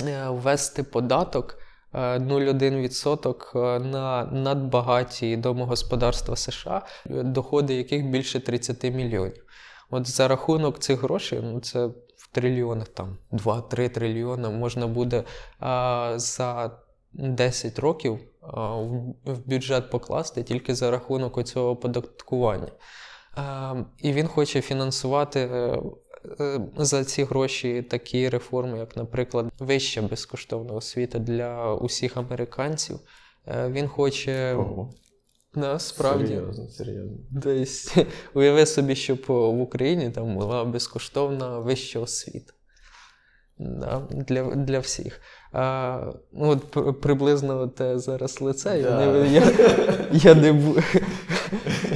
е, 0.07 0.29
ввести 0.29 0.83
податок 0.83 1.59
е, 1.95 1.99
0,1% 2.19 3.85
на 3.85 4.25
надбагаті 4.25 5.37
домогосподарства 5.37 6.37
США, 6.37 6.83
доходи 7.07 7.75
яких 7.75 8.07
більше 8.07 8.41
30 8.41 8.85
мільйонів. 8.85 9.45
От 9.91 10.09
за 10.09 10.29
рахунок 10.29 10.79
цих 10.79 11.03
грошей, 11.03 11.41
ну 11.43 11.61
це 11.61 11.87
в 12.17 12.29
трильйонах, 12.33 12.89
там 12.89 13.19
2-3 13.33 13.89
трильйони, 13.89 14.49
можна 14.49 14.87
буде 14.87 15.25
а, 15.61 16.13
за 16.17 16.71
10 17.13 17.79
років 17.79 18.19
а, 18.43 18.75
в, 18.75 19.15
бюджет 19.47 19.91
покласти 19.91 20.43
тільки 20.43 20.75
за 20.75 20.91
рахунок 20.91 21.39
оцього 21.39 21.71
оподаткування. 21.71 22.71
А, 23.37 23.75
і 24.03 24.13
він 24.13 24.27
хоче 24.27 24.61
фінансувати 24.61 25.41
е, 25.41 25.79
е, 26.41 26.61
за 26.77 27.05
ці 27.05 27.25
гроші 27.25 27.83
такі 27.83 28.29
реформи, 28.29 28.79
як, 28.79 28.97
наприклад, 28.97 29.47
вища 29.59 30.03
безкоштовна 30.03 30.73
освіта 30.73 31.19
для 31.19 31.75
усіх 31.75 32.17
американців. 32.17 32.99
Е, 33.49 33.69
Він 33.69 33.89
хоче 33.89 34.55
Ого. 34.55 34.91
насправді. 35.55 36.27
Серйозно, 36.27 36.69
серйозно. 36.69 37.17
Тобто, 37.43 38.11
уяви 38.35 38.67
собі, 38.67 38.95
щоб 38.97 39.25
в 39.29 39.61
Україні 39.61 40.11
там 40.11 40.35
була 40.35 40.65
безкоштовна 40.65 41.59
вища 41.59 42.01
освіта. 42.01 42.53
Да, 43.59 44.03
для, 44.11 44.43
для 44.55 44.79
всіх. 44.79 45.21
А, 45.53 46.01
ну, 46.33 46.61
от 46.75 47.01
приблизно 47.01 47.69
те 47.69 47.99
зараз 47.99 48.41
лице. 48.41 48.79
Я, 48.81 48.91
Да. 48.91 49.07
не, 49.07 49.29
я, 49.29 49.43
я 50.13 50.35
не. 50.35 50.75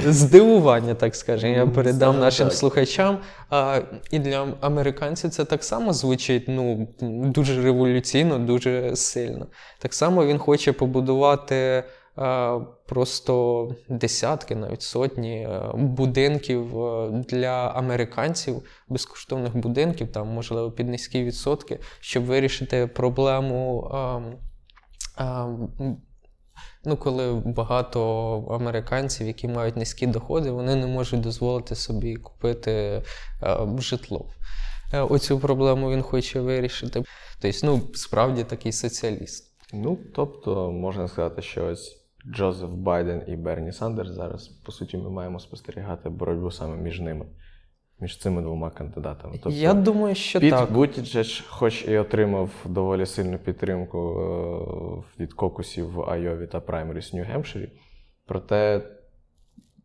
здивування, 0.05 0.93
так 0.95 1.15
скажемо, 1.15 1.53
я 1.53 1.65
Ну, 1.65 1.71
передам 1.71 2.13
саме 2.13 2.25
нашим 2.25 2.47
так. 2.47 2.57
слухачам. 2.57 3.17
А, 3.49 3.79
і 4.11 4.19
для 4.19 4.47
американців 4.61 5.29
це 5.29 5.45
так 5.45 5.63
само 5.63 5.93
звучить 5.93 6.43
ну, 6.47 6.87
дуже 7.01 7.63
революційно, 7.63 8.39
дуже 8.39 8.95
сильно. 8.95 9.47
Так 9.79 9.93
само 9.93 10.25
він 10.25 10.37
хоче 10.37 10.73
побудувати 10.73 11.83
просто 12.85 13.67
десятки, 13.89 14.55
навіть 14.55 14.81
сотні 14.81 15.49
будинків 15.73 16.67
для 17.29 17.67
американців, 17.75 18.61
безкоштовних 18.89 19.57
будинків, 19.57 20.11
там, 20.11 20.27
можливо, 20.27 20.71
під 20.71 20.89
низькі 20.89 21.23
відсотки, 21.23 21.79
щоб 21.99 22.25
вирішити 22.25 22.87
проблему. 22.87 23.91
Ну, 26.85 26.97
коли 26.97 27.33
багато 27.33 28.01
американців, 28.49 29.27
які 29.27 29.47
мають 29.47 29.77
низькі 29.77 30.07
доходи, 30.07 30.51
вони 30.51 30.75
не 30.75 30.87
можуть 30.87 31.21
дозволити 31.21 31.75
собі 31.75 32.15
купити 32.15 32.71
е, 33.43 33.57
житло. 33.77 34.25
Е, 34.93 35.01
Оцю 35.01 35.39
проблему 35.39 35.91
він 35.91 36.01
хоче 36.01 36.41
вирішити. 36.41 37.03
Тобто, 37.41 37.57
ну, 37.63 37.81
справді 37.93 38.43
такий 38.43 38.71
соціаліст. 38.71 39.53
Ну, 39.73 39.97
тобто, 40.15 40.71
можна 40.71 41.07
сказати, 41.07 41.41
що 41.41 41.65
ось 41.65 41.99
Джозеф 42.35 42.69
Байден 42.69 43.23
і 43.27 43.35
Берні 43.35 43.71
Сандерс 43.71 44.09
зараз, 44.09 44.47
по 44.47 44.71
суті, 44.71 44.97
ми 44.97 45.09
маємо 45.09 45.39
спостерігати 45.39 46.09
боротьбу 46.09 46.51
саме 46.51 46.77
між 46.77 46.99
ними, 46.99 47.25
між 48.01 48.17
цими 48.17 48.41
двома 48.41 48.69
кандидатами. 48.69 49.33
Тобто, 49.43 49.59
Я 49.59 49.73
думаю, 49.73 50.15
що 50.15 50.39
Піт 50.39 50.51
так. 50.51 50.71
Бутіджедж, 50.71 51.41
хоч 51.47 51.85
і 51.87 51.97
отримав 51.97 52.49
доволі 52.65 53.05
сильну 53.05 53.37
підтримку 53.37 54.21
е, 55.19 55.23
від 55.23 55.33
кокусів 55.33 55.91
в 55.91 56.09
Айові 56.09 56.47
та 56.47 56.59
праймеріс 56.59 57.13
в 57.13 57.15
Нью-Гемпширі, 57.15 57.69
проте 58.25 58.81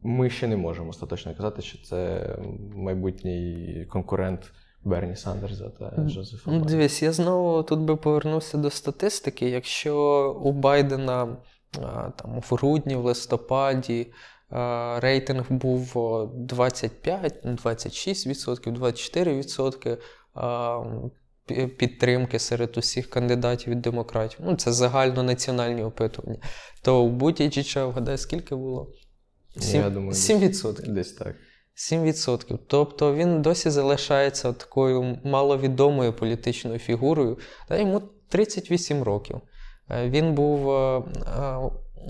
ми 0.03 0.31
ще 0.31 0.49
не 0.49 0.57
можемо 0.57 0.89
остаточно 0.89 1.35
казати, 1.35 1.63
що 1.63 1.83
це 1.83 2.29
майбутній 2.75 3.87
конкурент 3.91 4.53
Берні 4.85 5.17
Сандерса 5.17 5.69
та 5.69 5.97
Джозефа. 6.09 6.51
Байдена. 6.51 6.71
дивись, 6.71 7.03
я 7.03 7.13
знову 7.13 7.63
тут 7.63 7.81
би 7.81 7.97
повернувся 7.97 8.59
до 8.59 8.71
статистики. 8.71 9.51
Якщо 9.51 9.97
у 10.45 10.53
Байдена 10.53 11.37
там, 12.17 12.41
в 12.41 12.55
грудні, 12.55 12.97
в 12.97 13.05
листопаді 13.05 14.07
рейтинг 15.01 15.45
був 15.51 15.97
25, 16.35 17.35
ну, 17.45 17.53
26%, 17.53 18.73
24% 21.47 21.69
підтримки 21.77 22.39
серед 22.39 22.79
усіх 22.79 23.11
кандидатів 23.11 23.71
від 23.71 23.81
демократів. 23.81 24.41
Ну, 24.43 24.57
це 24.57 24.73
загальнонаціональні 24.73 25.83
опитування. 25.83 26.39
То 26.83 27.03
у 27.03 27.09
Бутіджича, 27.09 27.87
вгадай, 27.87 28.19
скільки 28.19 28.55
було? 28.55 28.93
Ну, 29.57 29.63
я 29.73 29.91
думаю, 29.91 30.13
7%. 30.13 30.93
Десь 30.93 31.13
так. 31.13 31.37
7%. 31.77 32.59
Тобто 32.67 33.15
він 33.15 33.43
досі 33.43 33.71
залишається 33.71 34.53
такою 34.53 35.19
маловідомою 35.25 36.13
політичною 36.13 36.79
фігурою. 36.79 37.39
Та 37.69 37.77
йому 37.77 38.03
38 38.29 39.03
років. 39.03 39.41
Е, 39.91 40.09
Він 40.09 40.35
був 40.35 40.71
е, 40.71 40.99
е, 40.99 41.03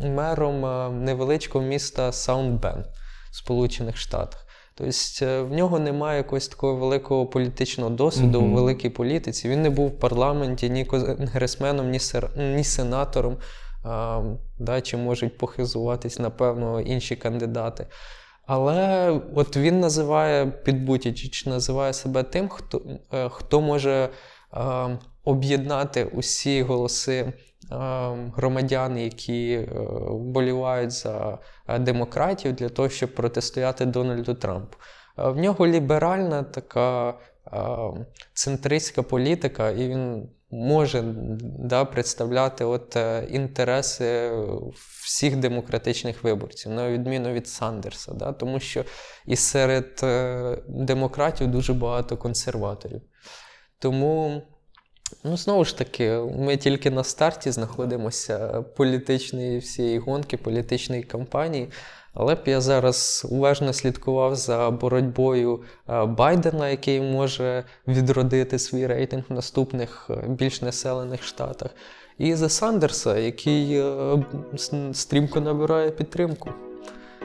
мером 0.03 0.65
е, 0.67 0.91
невеличкого 0.91 1.65
міста 1.65 2.13
Саут-Бенд 2.13 2.85
в 3.31 3.37
Сполучених 3.37 3.97
Штатах. 3.97 4.47
Тобто 4.75 5.25
е, 5.27 5.43
в 5.43 5.53
нього 5.53 5.79
немає 5.79 6.17
якогось 6.17 6.49
такого 6.49 6.77
великого 6.77 7.27
політичного 7.27 7.91
досвіду 7.91 8.41
Мгм. 8.41 8.53
у 8.53 8.55
великій 8.55 8.91
політиці. 8.91 9.49
Він 9.49 9.63
не 9.63 9.71
був 9.71 9.89
в 9.89 9.99
парламенті 9.99 10.71
ні 10.71 10.85
конгресменом, 10.85 11.91
ні, 11.91 11.99
сер- 11.99 12.31
ні 12.37 12.65
сенатором. 12.65 13.37
А, 13.85 14.23
да, 14.59 14.81
чим 14.81 14.97
можуть 14.97 15.39
похизуватись, 15.39 16.19
напевно, 16.19 16.81
інші 16.81 17.17
кандидати. 17.17 17.87
Але 18.47 19.11
от 19.35 19.57
він 19.57 19.81
називає 19.81 20.47
Піт 20.47 20.68
Бутіджич, 20.68 21.47
називає 21.47 21.93
себе 21.93 22.23
тим, 22.23 22.49
хто, 22.49 22.83
е, 23.13 23.29
хто 23.29 23.61
може 23.61 24.09
об'єднати 25.25 26.05
усі 26.05 26.63
голоси 26.63 27.33
громадян, 28.37 28.99
які 28.99 29.53
е, 29.53 29.67
вболівають 30.09 30.91
за 30.91 31.39
е, 31.69 31.79
демократів 31.79 32.53
для 32.53 32.69
того, 32.69 32.89
щоб 32.89 33.15
протистояти 33.15 33.87
Дональду 33.87 34.35
Трампу. 34.35 34.77
Е, 35.19 35.29
В 35.29 35.37
нього 35.37 35.67
ліберальна 35.67 36.43
така 36.43 37.15
центристська 38.35 39.03
політика, 39.03 39.71
і 39.71 39.89
він 39.89 40.29
може 40.51 41.03
да, 41.59 41.85
представляти 41.85 42.65
от, 42.65 42.97
інтереси 43.31 44.33
всіх 45.05 45.37
демократичних 45.37 46.25
виборців, 46.25 46.73
на 46.73 46.91
відміну 46.91 47.33
від 47.33 47.49
Сандерса, 47.49 48.13
да, 48.15 48.33
тому 48.33 48.61
що 48.61 48.85
і 49.27 49.37
серед 49.37 50.01
демократів 50.69 51.47
дуже 51.51 51.73
багато 51.73 52.17
консерваторів. 52.17 53.03
Тому, 53.85 54.43
ну, 55.25 55.37
знову 55.37 55.65
ж 55.65 55.79
таки, 55.79 56.19
ми 56.39 56.57
тільки 56.57 56.91
на 56.91 57.05
старті 57.05 57.51
знаходимося 57.51 58.65
політичної 58.77 59.59
всієї 59.59 59.99
гонки, 59.99 60.37
політичної 60.37 61.03
кампанії. 61.03 61.69
Але 62.15 62.35
б 62.35 62.39
я 62.47 62.61
зараз 62.61 63.27
уважно 63.31 63.73
слідкував 63.73 64.35
за 64.35 64.71
боротьбою 64.71 65.63
е, 65.89 66.05
Байдена, 66.05 66.69
який 66.69 67.01
може 67.01 67.65
відродити 67.89 68.59
свій 68.59 68.87
рейтинг 68.87 69.25
в 69.29 69.33
наступних 69.33 70.11
е, 70.11 70.29
більш 70.29 70.63
населених 70.63 71.23
штатах, 71.23 71.71
і 72.19 72.35
за 72.35 72.49
Сандерса, 72.49 73.19
який 73.19 73.81
е, 73.81 74.25
стрімко 74.93 75.41
набирає 75.41 75.91
підтримку. 75.91 76.51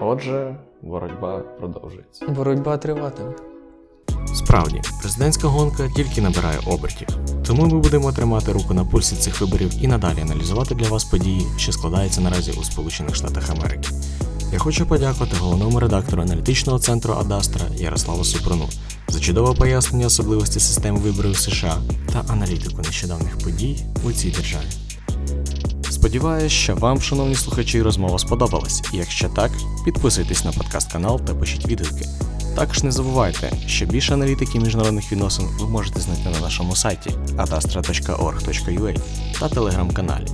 Отже, 0.01 0.55
боротьба 0.81 1.39
продовжується. 1.39 2.27
Боротьба 2.27 2.77
триватиме. 2.77 3.33
Справді, 4.49 4.81
президентська 4.99 5.47
гонка 5.47 5.89
тільки 5.95 6.21
набирає 6.21 6.59
обертів. 6.65 7.07
Тому 7.45 7.65
ми 7.65 7.79
будемо 7.79 8.11
тримати 8.11 8.51
руку 8.51 8.73
на 8.73 8.85
пульсі 8.85 9.15
цих 9.15 9.41
виборів 9.41 9.71
і 9.81 9.87
надалі 9.87 10.21
аналізувати 10.21 10.75
для 10.75 10.89
вас 10.89 11.03
події, 11.03 11.47
що 11.57 11.71
складаються 11.71 12.21
наразі 12.21 12.51
у 12.51 12.63
Сполучених 12.63 13.15
Штатах 13.15 13.49
Америки. 13.49 13.89
Я 14.53 14.59
хочу 14.59 14.85
подякувати 14.85 15.35
головному 15.39 15.79
редактору 15.79 16.21
аналітичного 16.21 16.79
центру 16.79 17.13
Адастра 17.13 17.61
Ярославу 17.75 18.23
Супруну 18.23 18.69
за 19.07 19.19
чудове 19.19 19.53
пояснення 19.53 20.05
особливості 20.05 20.59
системи 20.59 20.99
виборів 20.99 21.37
США 21.37 21.77
та 22.13 22.33
аналітику 22.33 22.81
нещодавних 22.81 23.37
подій 23.37 23.83
у 24.03 24.11
цій 24.11 24.31
державі. 24.31 24.67
Сподіваюсь, 25.89 26.51
що 26.51 26.75
вам, 26.75 27.01
шановні 27.01 27.35
слухачі, 27.35 27.81
розмова 27.81 28.19
сподобалась. 28.19 28.83
Якщо 28.93 29.29
так, 29.29 29.51
підписуйтесь 29.85 30.45
на 30.45 30.51
подкаст 30.51 30.91
канал 30.91 31.21
та 31.21 31.33
пишіть 31.33 31.67
відгуки. 31.67 32.05
Також 32.59 32.83
не 32.83 32.91
забувайте, 32.91 33.51
що 33.67 33.85
більше 33.85 34.13
аналітики 34.13 34.59
міжнародних 34.59 35.11
відносин 35.11 35.45
ви 35.59 35.67
можете 35.67 35.99
знайти 35.99 36.29
на 36.29 36.39
нашому 36.39 36.75
сайті 36.75 37.09
adastra.org.ua 37.37 38.99
та 39.39 39.49
телеграм-каналі. 39.49 40.25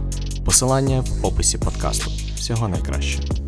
Посилання 0.45 0.99
в 0.99 1.25
описі 1.25 1.57
подкасту. 1.57 2.11
Всього 2.35 2.67
найкращого. 2.67 3.44